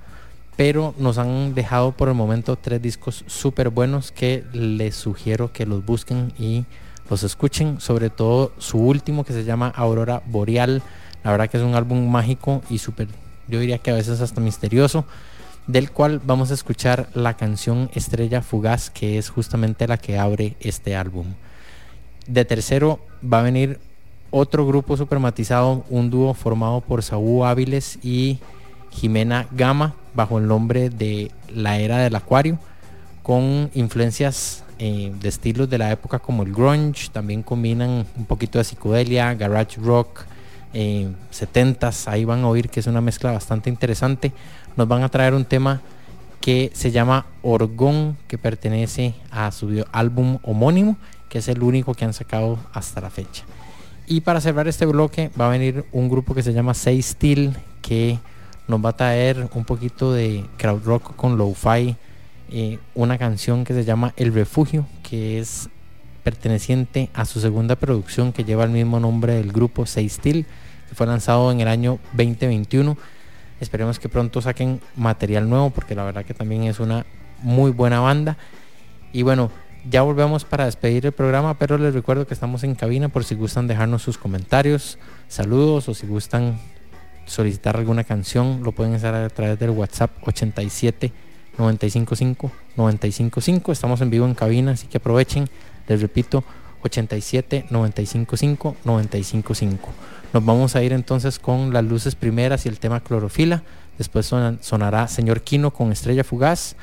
pero 0.61 0.93
nos 0.99 1.17
han 1.17 1.55
dejado 1.55 1.91
por 1.91 2.07
el 2.07 2.13
momento 2.13 2.55
tres 2.55 2.79
discos 2.79 3.23
súper 3.25 3.69
buenos 3.69 4.11
que 4.11 4.43
les 4.53 4.93
sugiero 4.93 5.51
que 5.51 5.65
los 5.65 5.83
busquen 5.83 6.33
y 6.37 6.65
los 7.09 7.23
escuchen. 7.23 7.81
Sobre 7.81 8.11
todo 8.11 8.51
su 8.59 8.77
último 8.77 9.23
que 9.23 9.33
se 9.33 9.43
llama 9.43 9.73
Aurora 9.75 10.21
Boreal. 10.27 10.83
La 11.23 11.31
verdad 11.31 11.49
que 11.49 11.57
es 11.57 11.63
un 11.63 11.73
álbum 11.73 12.07
mágico 12.11 12.61
y 12.69 12.77
súper, 12.77 13.07
yo 13.47 13.59
diría 13.59 13.79
que 13.79 13.89
a 13.89 13.95
veces 13.95 14.21
hasta 14.21 14.39
misterioso, 14.39 15.05
del 15.65 15.89
cual 15.89 16.21
vamos 16.23 16.51
a 16.51 16.53
escuchar 16.53 17.09
la 17.15 17.35
canción 17.35 17.89
Estrella 17.95 18.43
Fugaz, 18.43 18.91
que 18.91 19.17
es 19.17 19.31
justamente 19.31 19.87
la 19.87 19.97
que 19.97 20.19
abre 20.19 20.57
este 20.59 20.95
álbum. 20.95 21.25
De 22.27 22.45
tercero 22.45 22.99
va 23.25 23.39
a 23.39 23.41
venir 23.41 23.79
otro 24.29 24.67
grupo 24.67 24.95
supermatizado, 24.95 25.85
un 25.89 26.11
dúo 26.11 26.35
formado 26.35 26.81
por 26.81 27.01
Saúl 27.01 27.47
Áviles 27.47 27.97
y 28.03 28.37
Jimena 28.91 29.47
Gama, 29.49 29.95
bajo 30.13 30.37
el 30.37 30.47
nombre 30.47 30.89
de 30.89 31.31
La 31.53 31.79
Era 31.79 31.97
del 31.97 32.15
Acuario, 32.15 32.57
con 33.23 33.69
influencias 33.73 34.63
eh, 34.79 35.13
de 35.19 35.29
estilos 35.29 35.69
de 35.69 35.77
la 35.77 35.91
época 35.91 36.19
como 36.19 36.43
el 36.43 36.53
grunge, 36.53 37.09
también 37.11 37.43
combinan 37.43 38.05
un 38.17 38.25
poquito 38.25 38.57
de 38.57 38.63
psicodelia, 38.63 39.33
garage 39.35 39.79
rock, 39.79 40.25
eh, 40.73 41.09
70s, 41.31 42.07
ahí 42.07 42.25
van 42.25 42.43
a 42.43 42.47
oír 42.47 42.69
que 42.69 42.79
es 42.79 42.87
una 42.87 43.01
mezcla 43.01 43.31
bastante 43.31 43.69
interesante. 43.69 44.31
Nos 44.75 44.87
van 44.87 45.03
a 45.03 45.09
traer 45.09 45.33
un 45.33 45.45
tema 45.45 45.81
que 46.39 46.71
se 46.73 46.91
llama 46.91 47.27
Orgón, 47.43 48.17
que 48.27 48.37
pertenece 48.37 49.13
a 49.29 49.51
su 49.51 49.85
álbum 49.91 50.39
homónimo, 50.43 50.97
que 51.29 51.37
es 51.37 51.47
el 51.47 51.61
único 51.61 51.93
que 51.93 52.05
han 52.05 52.13
sacado 52.13 52.57
hasta 52.73 52.99
la 53.01 53.09
fecha. 53.09 53.43
Y 54.07 54.21
para 54.21 54.41
cerrar 54.41 54.67
este 54.67 54.85
bloque 54.85 55.29
va 55.39 55.47
a 55.47 55.51
venir 55.51 55.85
un 55.91 56.09
grupo 56.09 56.33
que 56.33 56.43
se 56.43 56.53
llama 56.53 56.73
Say 56.73 57.01
Steel, 57.01 57.55
que 57.81 58.19
nos 58.71 58.83
va 58.83 58.89
a 58.89 58.95
traer 58.95 59.49
un 59.53 59.65
poquito 59.65 60.13
de 60.13 60.45
crowd 60.57 60.83
rock 60.85 61.15
con 61.17 61.37
lo-fi, 61.37 61.97
eh, 62.49 62.79
una 62.95 63.17
canción 63.17 63.65
que 63.65 63.73
se 63.73 63.83
llama 63.83 64.13
El 64.15 64.33
Refugio, 64.33 64.85
que 65.03 65.39
es 65.39 65.69
perteneciente 66.23 67.09
a 67.13 67.25
su 67.25 67.41
segunda 67.41 67.75
producción 67.75 68.31
que 68.31 68.45
lleva 68.45 68.63
el 68.63 68.69
mismo 68.69 68.99
nombre 68.99 69.33
del 69.33 69.51
grupo 69.51 69.85
Say 69.85 70.07
Steel, 70.07 70.45
que 70.87 70.95
fue 70.95 71.05
lanzado 71.05 71.51
en 71.51 71.59
el 71.59 71.67
año 71.67 71.99
2021. 72.13 72.97
Esperemos 73.59 73.99
que 73.99 74.07
pronto 74.07 74.41
saquen 74.41 74.79
material 74.95 75.49
nuevo 75.49 75.69
porque 75.69 75.93
la 75.93 76.05
verdad 76.05 76.23
que 76.23 76.33
también 76.33 76.63
es 76.63 76.79
una 76.79 77.05
muy 77.41 77.71
buena 77.71 77.99
banda. 77.99 78.37
Y 79.11 79.23
bueno, 79.23 79.51
ya 79.89 80.01
volvemos 80.01 80.45
para 80.45 80.63
despedir 80.63 81.05
el 81.05 81.11
programa, 81.11 81.55
pero 81.55 81.77
les 81.77 81.93
recuerdo 81.93 82.25
que 82.25 82.33
estamos 82.33 82.63
en 82.63 82.75
cabina 82.75 83.09
por 83.09 83.25
si 83.25 83.35
gustan 83.35 83.67
dejarnos 83.67 84.01
sus 84.01 84.17
comentarios, 84.17 84.97
saludos 85.27 85.89
o 85.89 85.93
si 85.93 86.07
gustan 86.07 86.57
solicitar 87.25 87.77
alguna 87.77 88.03
canción, 88.03 88.61
lo 88.63 88.71
pueden 88.71 88.93
hacer 88.95 89.13
a 89.13 89.29
través 89.29 89.57
del 89.59 89.69
WhatsApp 89.71 90.11
87 90.27 91.11
955 91.57 92.51
955. 92.77 93.71
Estamos 93.71 94.01
en 94.01 94.09
vivo 94.09 94.25
en 94.25 94.33
cabina, 94.35 94.71
así 94.71 94.87
que 94.87 94.97
aprovechen. 94.97 95.49
Les 95.87 96.01
repito, 96.01 96.43
87 96.83 97.65
955 97.69 98.75
955. 98.85 99.89
Nos 100.33 100.45
vamos 100.45 100.75
a 100.75 100.83
ir 100.83 100.93
entonces 100.93 101.39
con 101.39 101.73
las 101.73 101.83
luces 101.83 102.15
primeras 102.15 102.65
y 102.65 102.69
el 102.69 102.79
tema 102.79 103.01
clorofila. 103.01 103.63
Después 103.97 104.25
son- 104.25 104.59
sonará 104.61 105.07
Señor 105.07 105.41
Quino 105.41 105.71
con 105.71 105.91
Estrella 105.91 106.23
Fugaz. 106.23 106.75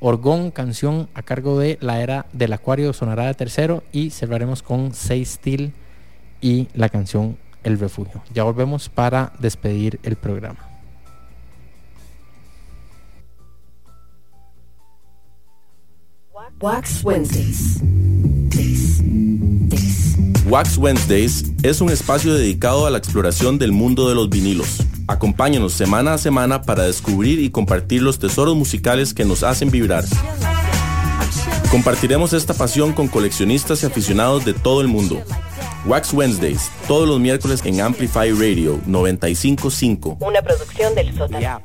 Orgón, 0.00 0.50
canción 0.50 1.08
a 1.14 1.22
cargo 1.22 1.58
de 1.58 1.78
La 1.80 2.00
Era 2.02 2.26
del 2.32 2.52
Acuario, 2.52 2.92
sonará 2.92 3.26
de 3.26 3.34
tercero. 3.34 3.82
Y 3.92 4.10
cerraremos 4.10 4.62
con 4.62 4.92
Seis 4.92 5.30
Steel 5.30 5.72
y 6.42 6.68
la 6.74 6.88
canción 6.90 7.38
El 7.66 7.80
Refugio. 7.80 8.22
Ya 8.32 8.44
volvemos 8.44 8.88
para 8.88 9.32
despedir 9.40 9.98
el 10.04 10.14
programa. 10.14 10.60
Wax 16.60 17.02
Wednesdays. 17.02 17.80
Wax 20.48 20.78
Wednesdays 20.78 21.44
es 21.64 21.80
un 21.80 21.90
espacio 21.90 22.34
dedicado 22.34 22.86
a 22.86 22.90
la 22.90 22.98
exploración 22.98 23.58
del 23.58 23.72
mundo 23.72 24.08
de 24.08 24.14
los 24.14 24.30
vinilos. 24.30 24.84
Acompáñanos 25.08 25.72
semana 25.72 26.14
a 26.14 26.18
semana 26.18 26.62
para 26.62 26.84
descubrir 26.84 27.40
y 27.40 27.50
compartir 27.50 28.00
los 28.00 28.20
tesoros 28.20 28.54
musicales 28.54 29.12
que 29.12 29.24
nos 29.24 29.42
hacen 29.42 29.72
vibrar. 29.72 30.04
Compartiremos 31.72 32.32
esta 32.32 32.54
pasión 32.54 32.92
con 32.92 33.08
coleccionistas 33.08 33.82
y 33.82 33.86
aficionados 33.86 34.44
de 34.44 34.54
todo 34.54 34.80
el 34.82 34.86
mundo. 34.86 35.20
Wax 35.86 36.12
Wednesdays, 36.12 36.70
todos 36.88 37.06
los 37.06 37.20
miércoles 37.20 37.62
en 37.64 37.80
Amplify 37.80 38.32
Radio 38.32 38.80
955. 38.86 40.18
Una 40.20 40.42
producción 40.42 40.96
del 40.96 41.16
sótano. 41.16 41.62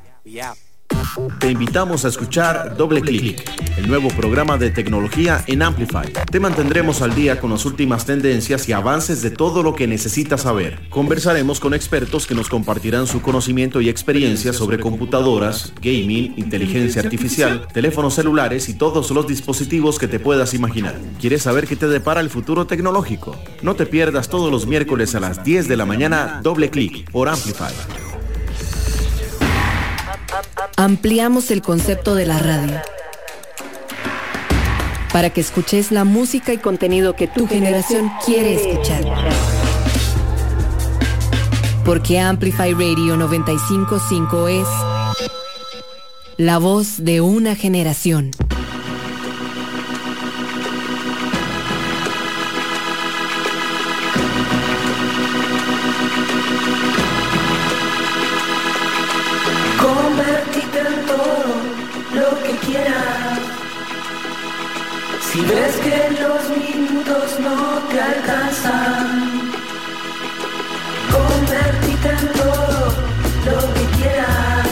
Te 1.39 1.51
invitamos 1.51 2.05
a 2.05 2.07
escuchar 2.07 2.77
Doble 2.77 3.01
Clic, 3.01 3.43
el 3.77 3.87
nuevo 3.87 4.09
programa 4.09 4.57
de 4.57 4.69
tecnología 4.69 5.43
en 5.47 5.61
Amplify. 5.61 6.11
Te 6.29 6.39
mantendremos 6.39 7.01
al 7.01 7.15
día 7.15 7.39
con 7.39 7.51
las 7.51 7.65
últimas 7.65 8.05
tendencias 8.05 8.69
y 8.69 8.73
avances 8.73 9.21
de 9.21 9.31
todo 9.31 9.63
lo 9.63 9.75
que 9.75 9.87
necesitas 9.87 10.41
saber. 10.41 10.79
Conversaremos 10.89 11.59
con 11.59 11.73
expertos 11.73 12.27
que 12.27 12.35
nos 12.35 12.49
compartirán 12.49 13.07
su 13.07 13.21
conocimiento 13.21 13.81
y 13.81 13.89
experiencia 13.89 14.53
sobre 14.53 14.79
computadoras, 14.79 15.73
gaming, 15.81 16.33
inteligencia 16.37 17.01
artificial, 17.01 17.67
teléfonos 17.73 18.13
celulares 18.13 18.69
y 18.69 18.75
todos 18.75 19.09
los 19.11 19.27
dispositivos 19.27 19.97
que 19.97 20.07
te 20.07 20.19
puedas 20.19 20.53
imaginar. 20.53 20.95
¿Quieres 21.19 21.43
saber 21.43 21.67
qué 21.67 21.75
te 21.75 21.87
depara 21.87 22.21
el 22.21 22.29
futuro 22.29 22.67
tecnológico? 22.67 23.35
No 23.61 23.75
te 23.75 23.85
pierdas 23.85 24.29
todos 24.29 24.51
los 24.51 24.67
miércoles 24.67 25.15
a 25.15 25.19
las 25.19 25.43
10 25.43 25.67
de 25.67 25.77
la 25.77 25.85
mañana 25.85 26.41
Doble 26.43 26.69
Clic 26.69 27.09
por 27.11 27.29
Amplify 27.29 27.73
ampliamos 30.83 31.51
el 31.51 31.61
concepto 31.61 32.15
de 32.15 32.25
la 32.25 32.39
radio 32.39 32.81
para 35.13 35.29
que 35.29 35.39
escuches 35.39 35.91
la 35.91 36.05
música 36.05 36.53
y 36.53 36.57
contenido 36.57 37.15
que 37.15 37.27
tu 37.27 37.47
generación 37.47 38.11
quiere 38.25 38.55
escuchar. 38.55 39.03
Porque 41.85 42.19
Amplify 42.19 42.73
Radio 42.73 43.15
955 43.15 44.47
es 44.47 44.67
la 46.37 46.57
voz 46.57 47.03
de 47.03 47.21
una 47.21 47.55
generación. 47.55 48.31
Si 65.31 65.39
ves 65.39 65.75
que 65.77 66.21
los 66.21 66.57
minutos 66.57 67.39
no 67.39 67.79
te 67.89 68.01
alcanzan, 68.01 69.49
convertite 71.09 72.09
en 72.09 72.27
todo 72.33 72.93
lo 73.45 73.73
que 73.73 73.85
quieras. 73.95 74.67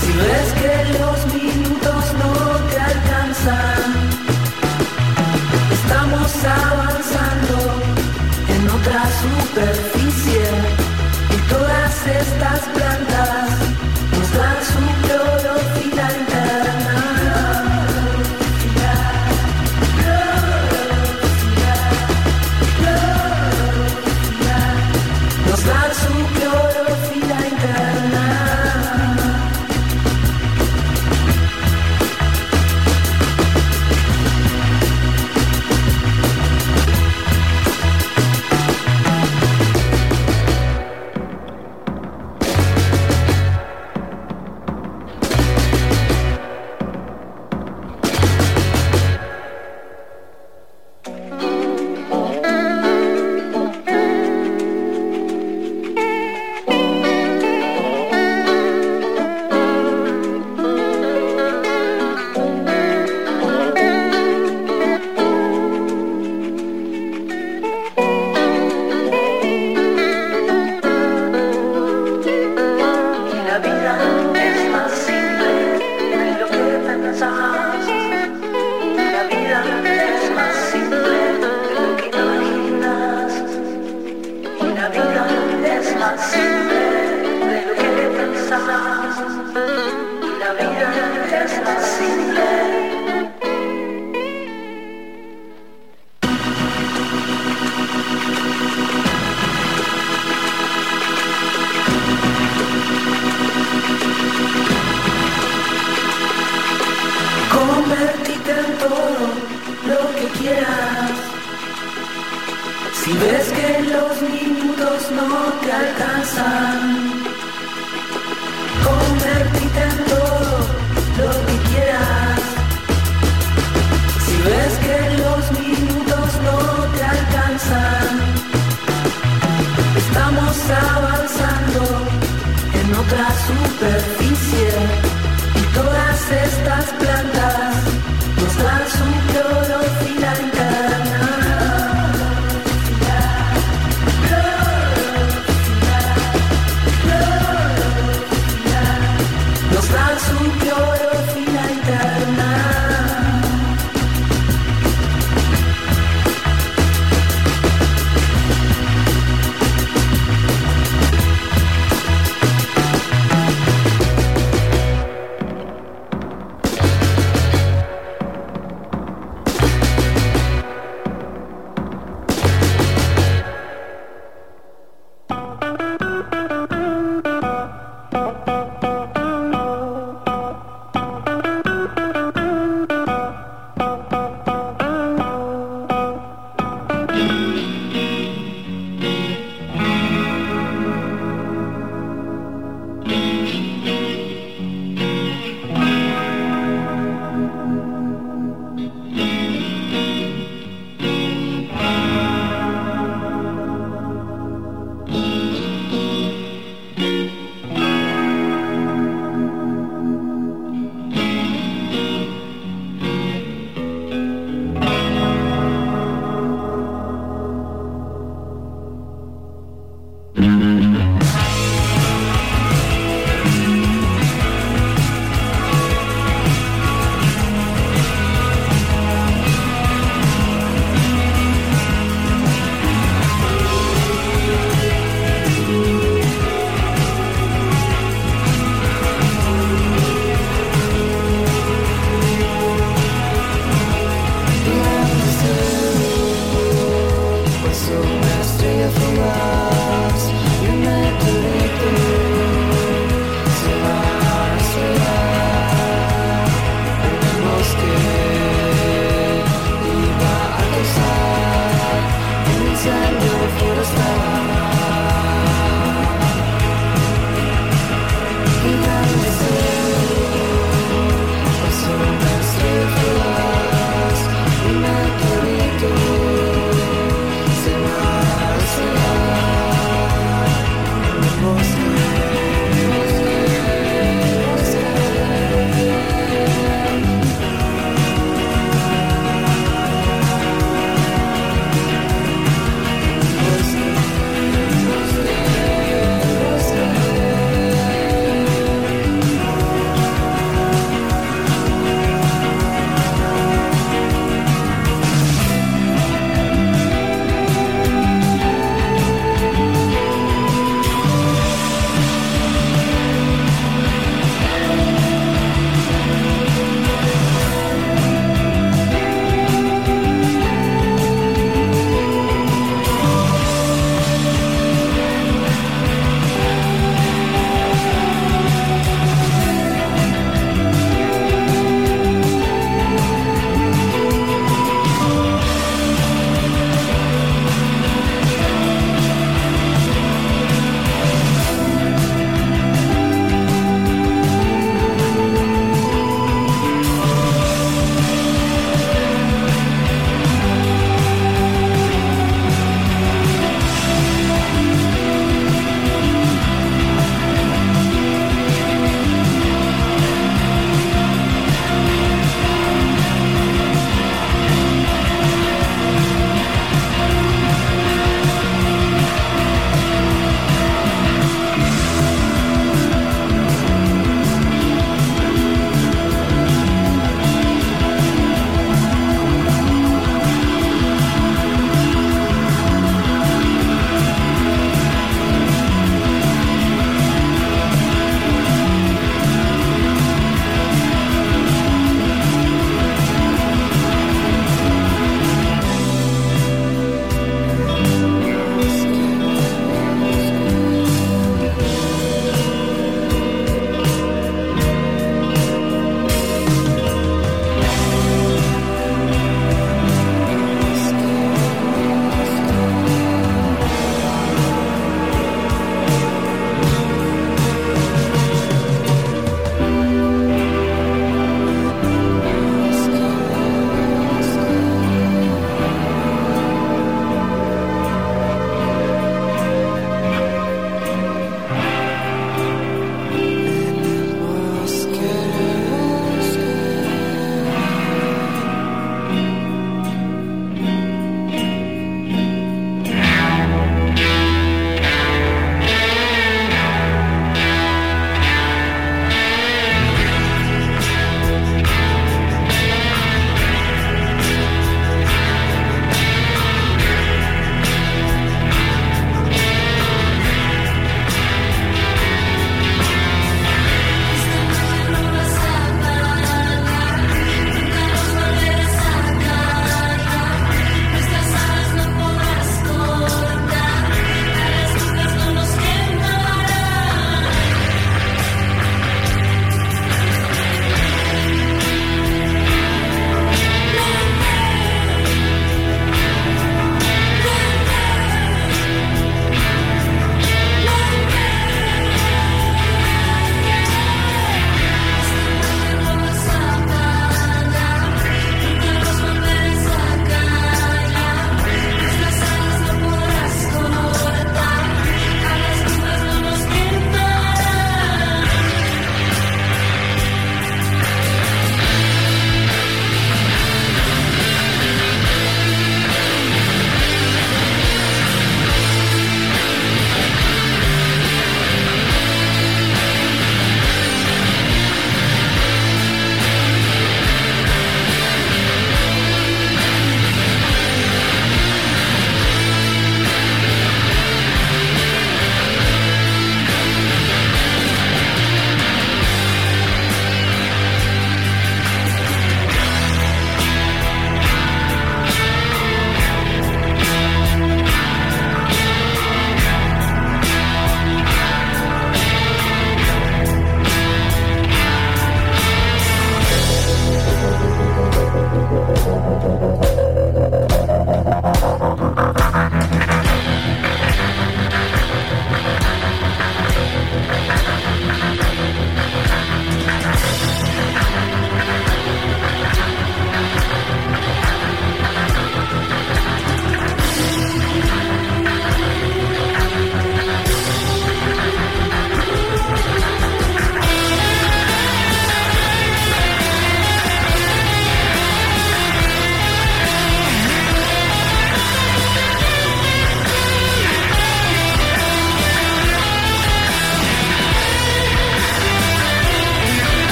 Si 0.00 0.12
ves 0.12 0.48
que 0.60 0.74
los 0.96 1.18
minutos 1.34 2.04
no 2.22 2.34
te 2.70 2.78
alcanzan, 2.78 3.82
estamos 5.72 6.30
avanzando 6.44 7.56
en 8.54 8.70
otra 8.70 9.02
superficie 9.24 10.46
y 11.34 11.48
todas 11.50 12.06
estas 12.06 12.60
plantas 12.76 13.50
nos 14.12 14.32
dan 14.34 14.64
su. 14.64 15.37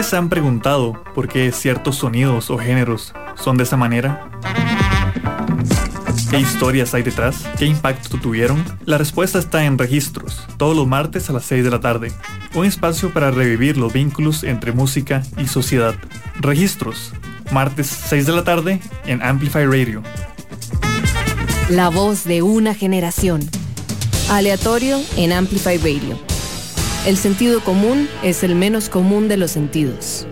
Vez 0.00 0.06
se 0.06 0.16
han 0.16 0.30
preguntado 0.30 1.02
por 1.14 1.28
qué 1.28 1.52
ciertos 1.52 1.96
sonidos 1.96 2.48
o 2.48 2.56
géneros 2.56 3.12
son 3.34 3.58
de 3.58 3.64
esa 3.64 3.76
manera? 3.76 4.30
¿Qué 6.30 6.40
historias 6.40 6.94
hay 6.94 7.02
detrás? 7.02 7.44
¿Qué 7.58 7.66
impacto 7.66 8.16
tuvieron? 8.18 8.64
La 8.86 8.96
respuesta 8.96 9.38
está 9.38 9.66
en 9.66 9.76
Registros, 9.76 10.46
todos 10.56 10.74
los 10.74 10.86
martes 10.86 11.28
a 11.28 11.34
las 11.34 11.44
6 11.44 11.64
de 11.64 11.70
la 11.70 11.80
tarde. 11.80 12.12
Un 12.54 12.64
espacio 12.64 13.12
para 13.12 13.30
revivir 13.30 13.76
los 13.76 13.92
vínculos 13.92 14.42
entre 14.42 14.72
música 14.72 15.22
y 15.36 15.48
sociedad. 15.48 15.94
Registros, 16.38 17.12
martes 17.52 17.88
6 17.88 18.24
de 18.24 18.32
la 18.32 18.42
tarde 18.42 18.80
en 19.04 19.20
Amplify 19.22 19.66
Radio. 19.66 20.02
La 21.68 21.90
voz 21.90 22.24
de 22.24 22.40
una 22.40 22.74
generación. 22.74 23.42
Aleatorio 24.30 24.98
en 25.18 25.32
Amplify 25.32 25.76
Radio. 25.76 26.29
El 27.06 27.16
sentido 27.16 27.64
común 27.64 28.10
es 28.22 28.44
el 28.44 28.54
menos 28.54 28.90
común 28.90 29.26
de 29.26 29.38
los 29.38 29.50
sentidos. 29.50 30.26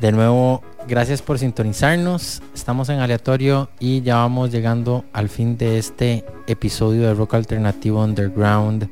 De 0.00 0.12
nuevo, 0.12 0.62
gracias 0.86 1.22
por 1.22 1.40
sintonizarnos. 1.40 2.40
Estamos 2.54 2.88
en 2.88 3.00
aleatorio 3.00 3.68
y 3.80 4.00
ya 4.02 4.14
vamos 4.14 4.52
llegando 4.52 5.04
al 5.12 5.28
fin 5.28 5.58
de 5.58 5.78
este 5.78 6.24
episodio 6.46 7.08
de 7.08 7.14
Rock 7.14 7.34
Alternativo 7.34 8.04
Underground. 8.04 8.88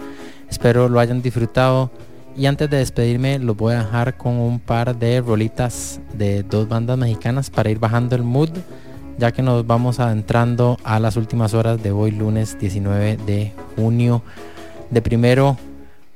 Espero 0.51 0.89
lo 0.89 0.99
hayan 0.99 1.23
disfrutado. 1.23 1.93
Y 2.37 2.47
antes 2.47 2.71
de 2.71 2.79
despedirme, 2.79 3.39
los 3.39 3.57
voy 3.57 3.75
a 3.75 3.85
dejar 3.85 4.17
con 4.17 4.39
un 4.39 4.61
par 4.61 4.97
de 4.97 5.21
rolitas 5.21 6.01
de 6.15 6.43
dos 6.43 6.69
bandas 6.69 6.97
mexicanas 6.97 7.51
para 7.51 7.71
ir 7.71 7.79
bajando 7.79 8.17
el 8.17 8.23
mood, 8.23 8.51
ya 9.19 9.33
que 9.33 9.43
nos 9.43 9.67
vamos 9.67 10.01
adentrando 10.01 10.79
a 10.85 11.01
las 11.01 11.17
últimas 11.17 11.55
horas 11.55 11.83
de 11.83 11.91
hoy, 11.91 12.13
lunes 12.13 12.59
19 12.59 13.19
de 13.27 13.53
junio. 13.77 14.23
De 14.91 15.03
primero, 15.03 15.59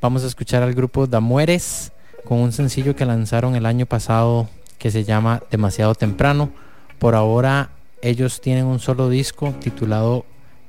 vamos 0.00 0.24
a 0.24 0.26
escuchar 0.26 0.62
al 0.62 0.72
grupo 0.72 1.06
Damueres 1.06 1.92
con 2.24 2.38
un 2.38 2.52
sencillo 2.52 2.96
que 2.96 3.04
lanzaron 3.04 3.56
el 3.56 3.66
año 3.66 3.84
pasado 3.86 4.48
que 4.78 4.90
se 4.90 5.04
llama 5.04 5.42
Demasiado 5.50 5.94
Temprano. 5.94 6.50
Por 6.98 7.14
ahora 7.14 7.70
ellos 8.02 8.40
tienen 8.40 8.66
un 8.66 8.78
solo 8.78 9.08
disco 9.08 9.54
titulado 9.60 10.24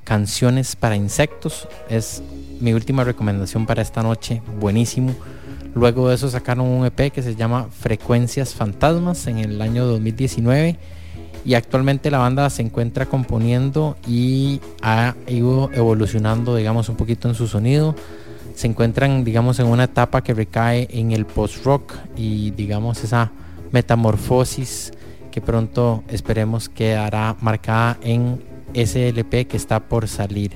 Canciones 0.06 0.76
para 0.76 0.94
Insectos. 0.94 1.66
Es 1.90 2.22
mi 2.60 2.72
última 2.72 3.02
recomendación 3.02 3.66
para 3.66 3.82
esta 3.82 4.04
noche. 4.04 4.40
Buenísimo. 4.60 5.12
Luego 5.74 6.08
de 6.08 6.14
eso 6.14 6.30
sacaron 6.30 6.68
un 6.68 6.86
EP 6.86 7.12
que 7.12 7.22
se 7.22 7.34
llama 7.34 7.66
Frecuencias 7.76 8.54
Fantasmas 8.54 9.26
en 9.26 9.38
el 9.38 9.60
año 9.60 9.84
2019. 9.84 10.78
Y 11.44 11.54
actualmente 11.54 12.12
la 12.12 12.18
banda 12.18 12.48
se 12.50 12.62
encuentra 12.62 13.06
componiendo 13.06 13.96
y 14.06 14.60
ha 14.80 15.16
ido 15.26 15.70
evolucionando, 15.72 16.54
digamos, 16.54 16.88
un 16.88 16.94
poquito 16.94 17.28
en 17.28 17.34
su 17.34 17.48
sonido. 17.48 17.96
Se 18.54 18.68
encuentran, 18.68 19.24
digamos, 19.24 19.58
en 19.58 19.66
una 19.66 19.84
etapa 19.84 20.22
que 20.22 20.34
recae 20.34 20.86
en 20.92 21.10
el 21.10 21.26
post-rock 21.26 21.94
y, 22.16 22.52
digamos, 22.52 23.02
esa 23.02 23.32
metamorfosis 23.72 24.92
que 25.32 25.40
pronto 25.40 26.04
esperemos 26.08 26.68
quedará 26.68 27.36
marcada 27.40 27.98
en 28.02 28.55
ese 28.76 29.08
LP 29.08 29.46
que 29.46 29.56
está 29.56 29.80
por 29.80 30.06
salir 30.06 30.52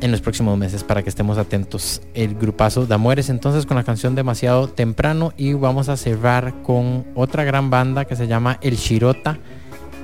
en 0.00 0.10
los 0.10 0.20
próximos 0.20 0.58
meses 0.58 0.82
para 0.82 1.02
que 1.02 1.08
estemos 1.08 1.38
atentos. 1.38 2.02
El 2.14 2.34
grupazo 2.34 2.86
da 2.86 2.98
mueres 2.98 3.28
entonces 3.28 3.66
con 3.66 3.76
la 3.76 3.84
canción 3.84 4.16
demasiado 4.16 4.68
temprano. 4.68 5.32
Y 5.36 5.52
vamos 5.52 5.88
a 5.88 5.96
cerrar 5.96 6.62
con 6.62 7.06
otra 7.14 7.44
gran 7.44 7.70
banda 7.70 8.04
que 8.04 8.16
se 8.16 8.26
llama 8.26 8.58
El 8.62 8.76
Shirota 8.76 9.38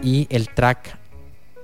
y 0.02 0.28
el 0.30 0.48
track 0.48 0.96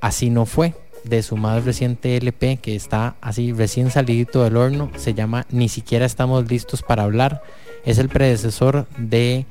Así 0.04 0.28
no 0.28 0.44
fue 0.44 0.74
de 1.04 1.22
su 1.22 1.38
más 1.38 1.64
reciente 1.64 2.18
LP 2.18 2.58
que 2.58 2.76
está 2.76 3.16
así 3.22 3.52
recién 3.52 3.90
salidito 3.90 4.44
del 4.44 4.58
horno. 4.58 4.90
Se 4.96 5.14
llama 5.14 5.46
Ni 5.50 5.70
siquiera 5.70 6.04
estamos 6.04 6.50
listos 6.50 6.82
para 6.82 7.04
hablar. 7.04 7.42
Es 7.86 7.96
el 7.96 8.10
predecesor 8.10 8.86
de 8.98 9.46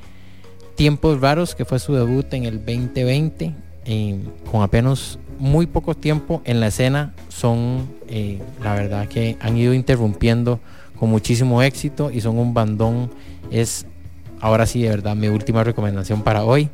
Tiempos 0.76 1.20
Raros, 1.22 1.56
que 1.56 1.66
fue 1.66 1.80
su 1.80 1.96
debut 1.96 2.32
en 2.36 2.46
el 2.46 2.58
2020, 2.58 3.56
eh, 3.86 4.20
con 4.52 4.62
apenas 4.62 5.18
muy 5.39 5.68
poco 5.68 5.95
tiempo 5.95 6.41
en 6.45 6.60
la 6.60 6.68
escena, 6.68 7.14
son 7.30 7.88
eh, 8.07 8.41
la 8.64 8.73
verdad 8.76 9.07
que 9.07 9.38
han 9.41 9.57
ido 9.57 9.73
interrumpiendo 9.73 10.60
con 10.97 11.10
muchísimo 11.10 11.61
éxito 11.61 12.11
y 12.11 12.22
son 12.22 12.38
un 12.38 12.53
bandón. 12.53 13.10
Es 13.51 13.85
ahora 14.39 14.65
sí 14.65 14.81
de 14.84 14.89
verdad 14.89 15.15
mi 15.15 15.27
última 15.27 15.64
recomendación 15.64 16.22
para 16.22 16.43
hoy. 16.43 16.69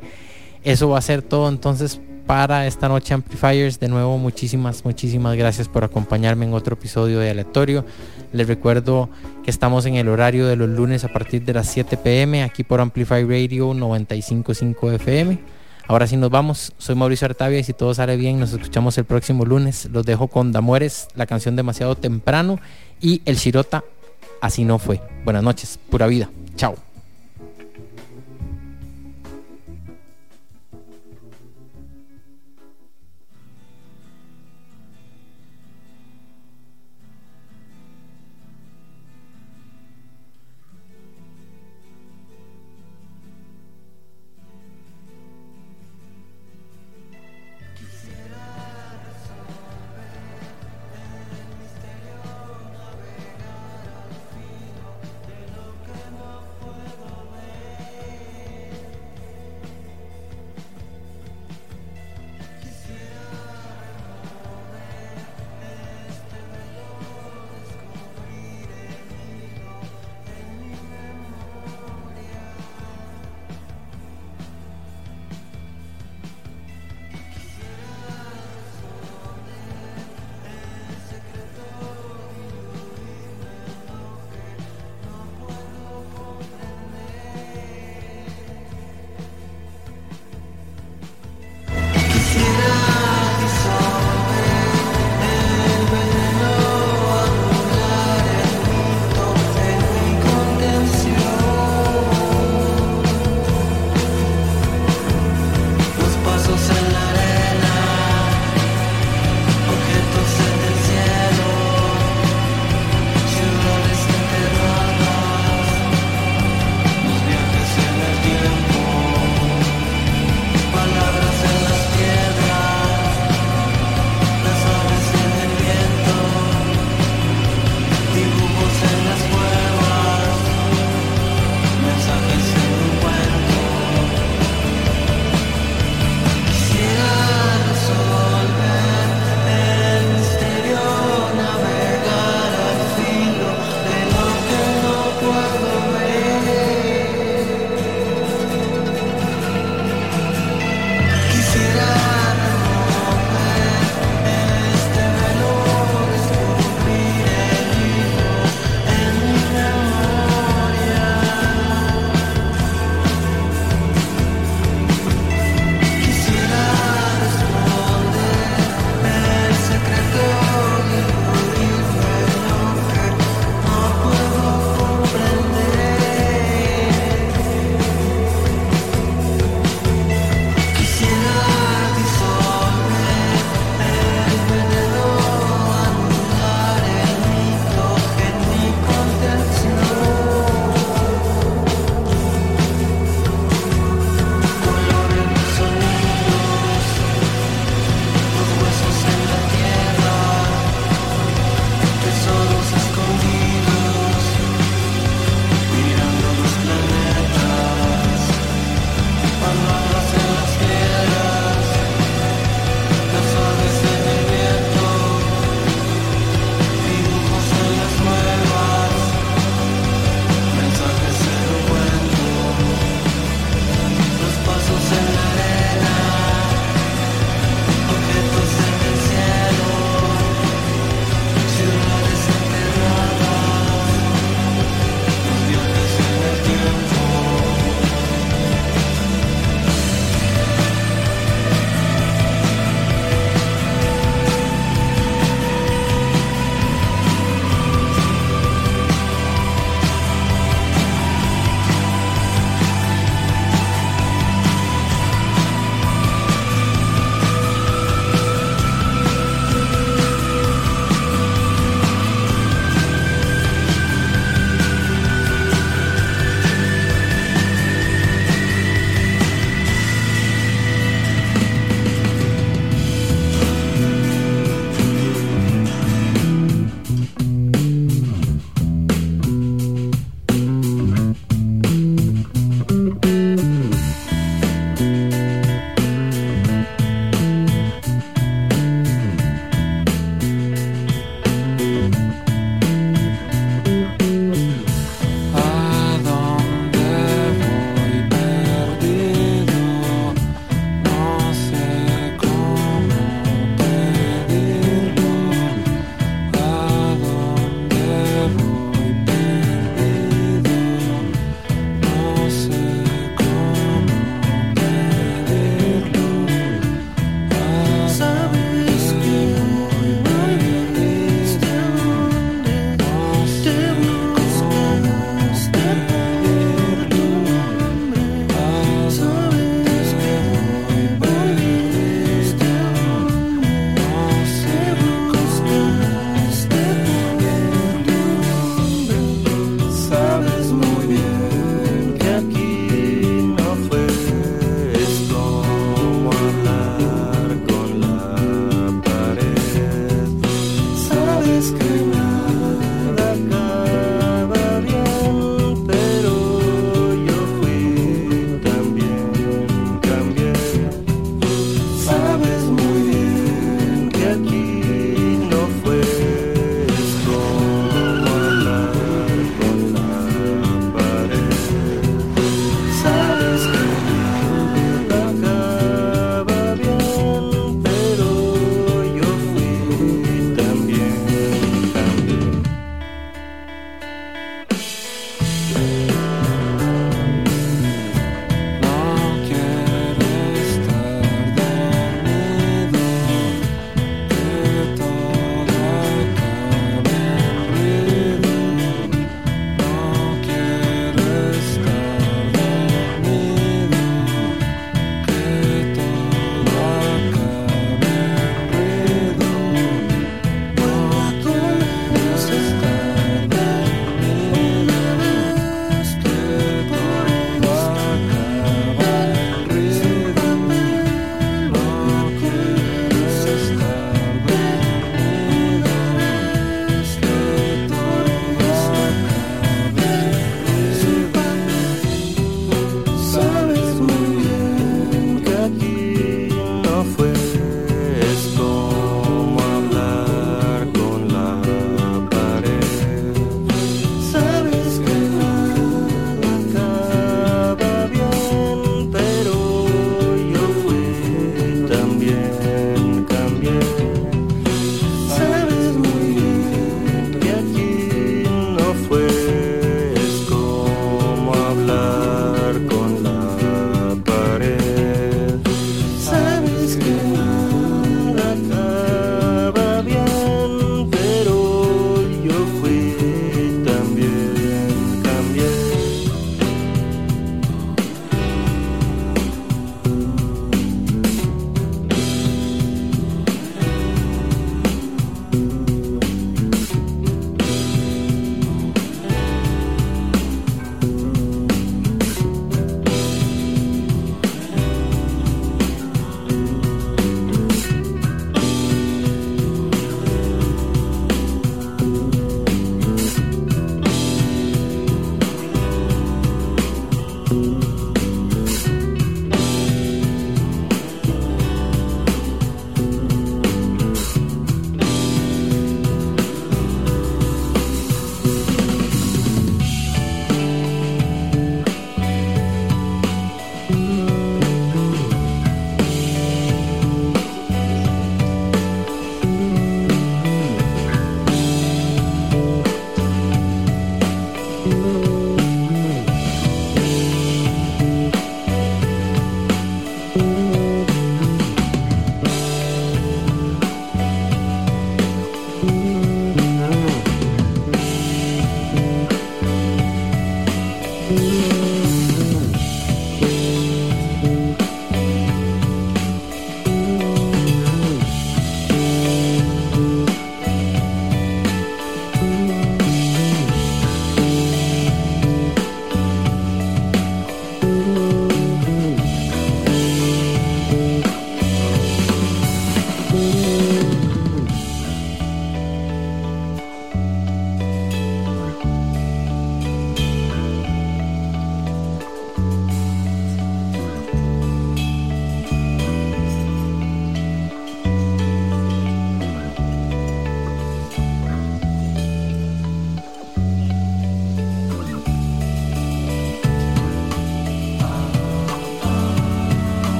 Eso 0.62 0.90
va 0.90 0.98
a 0.98 1.02
ser 1.02 1.22
todo 1.22 1.48
entonces 1.48 2.00
para 2.26 2.66
esta 2.66 2.88
noche 2.88 3.14
Amplifiers. 3.14 3.80
De 3.80 3.88
nuevo, 3.88 4.18
muchísimas, 4.18 4.84
muchísimas 4.84 5.36
gracias 5.36 5.68
por 5.68 5.82
acompañarme 5.82 6.46
en 6.46 6.54
otro 6.54 6.74
episodio 6.74 7.18
de 7.18 7.30
Aleatorio. 7.30 7.84
Les 8.32 8.46
recuerdo 8.46 9.10
que 9.42 9.50
estamos 9.50 9.86
en 9.86 9.96
el 9.96 10.08
horario 10.08 10.46
de 10.46 10.54
los 10.54 10.68
lunes 10.68 11.02
a 11.04 11.08
partir 11.08 11.44
de 11.44 11.54
las 11.54 11.68
7 11.68 11.96
pm 11.96 12.44
aquí 12.44 12.62
por 12.62 12.80
Amplify 12.80 13.24
Radio 13.24 13.74
955 13.74 14.92
FM. 14.92 15.59
Ahora 15.90 16.06
sí 16.06 16.16
nos 16.16 16.30
vamos. 16.30 16.72
Soy 16.78 16.94
Mauricio 16.94 17.24
Artavia 17.24 17.58
y 17.58 17.64
si 17.64 17.72
todo 17.72 17.92
sale 17.94 18.16
bien 18.16 18.38
nos 18.38 18.52
escuchamos 18.52 18.96
el 18.96 19.04
próximo 19.04 19.44
lunes. 19.44 19.88
Los 19.90 20.06
dejo 20.06 20.28
con 20.28 20.52
Damueres, 20.52 21.08
la 21.16 21.26
canción 21.26 21.56
demasiado 21.56 21.96
temprano 21.96 22.60
y 23.00 23.22
el 23.24 23.34
Shirota, 23.34 23.82
así 24.40 24.64
no 24.64 24.78
fue. 24.78 25.02
Buenas 25.24 25.42
noches, 25.42 25.80
pura 25.90 26.06
vida. 26.06 26.30
Chao. 26.54 26.89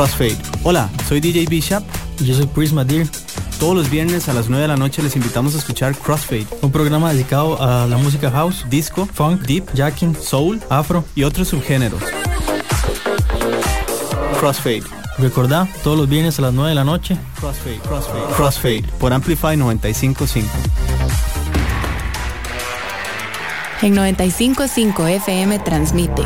Crossfade. 0.00 0.38
Hola, 0.62 0.88
soy 1.06 1.20
DJ 1.20 1.44
Bishop. 1.44 1.84
Y 2.20 2.24
yo 2.24 2.34
soy 2.34 2.46
Prisma 2.46 2.86
Deer. 2.86 3.06
Todos 3.58 3.74
los 3.74 3.90
viernes 3.90 4.30
a 4.30 4.32
las 4.32 4.48
9 4.48 4.62
de 4.62 4.68
la 4.68 4.78
noche 4.78 5.02
les 5.02 5.14
invitamos 5.14 5.54
a 5.54 5.58
escuchar 5.58 5.94
Crossfade, 5.94 6.46
Un 6.62 6.72
programa 6.72 7.12
dedicado 7.12 7.62
a 7.62 7.86
la 7.86 7.98
música 7.98 8.30
house, 8.30 8.64
disco, 8.70 9.04
funk, 9.04 9.42
deep, 9.42 9.66
jacking, 9.74 10.16
soul 10.16 10.58
afro. 10.70 11.04
y 11.14 11.24
otros 11.24 11.48
subgéneros. 11.48 12.00
Crossfade. 14.38 14.84
Recordá, 15.18 15.68
todos 15.84 15.98
los 15.98 16.08
viernes 16.08 16.38
a 16.38 16.42
las 16.42 16.54
9 16.54 16.70
de 16.70 16.76
la 16.76 16.84
noche. 16.84 17.18
Crossfade, 17.38 17.80
Crossfade, 17.80 18.34
Crossfade 18.34 18.84
por 18.98 19.12
Amplify 19.12 19.54
955. 19.54 20.48
En 23.82 23.94
955 23.94 25.06
FM 25.06 25.58
transmite 25.58 26.22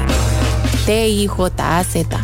TIJAZ 0.87 2.24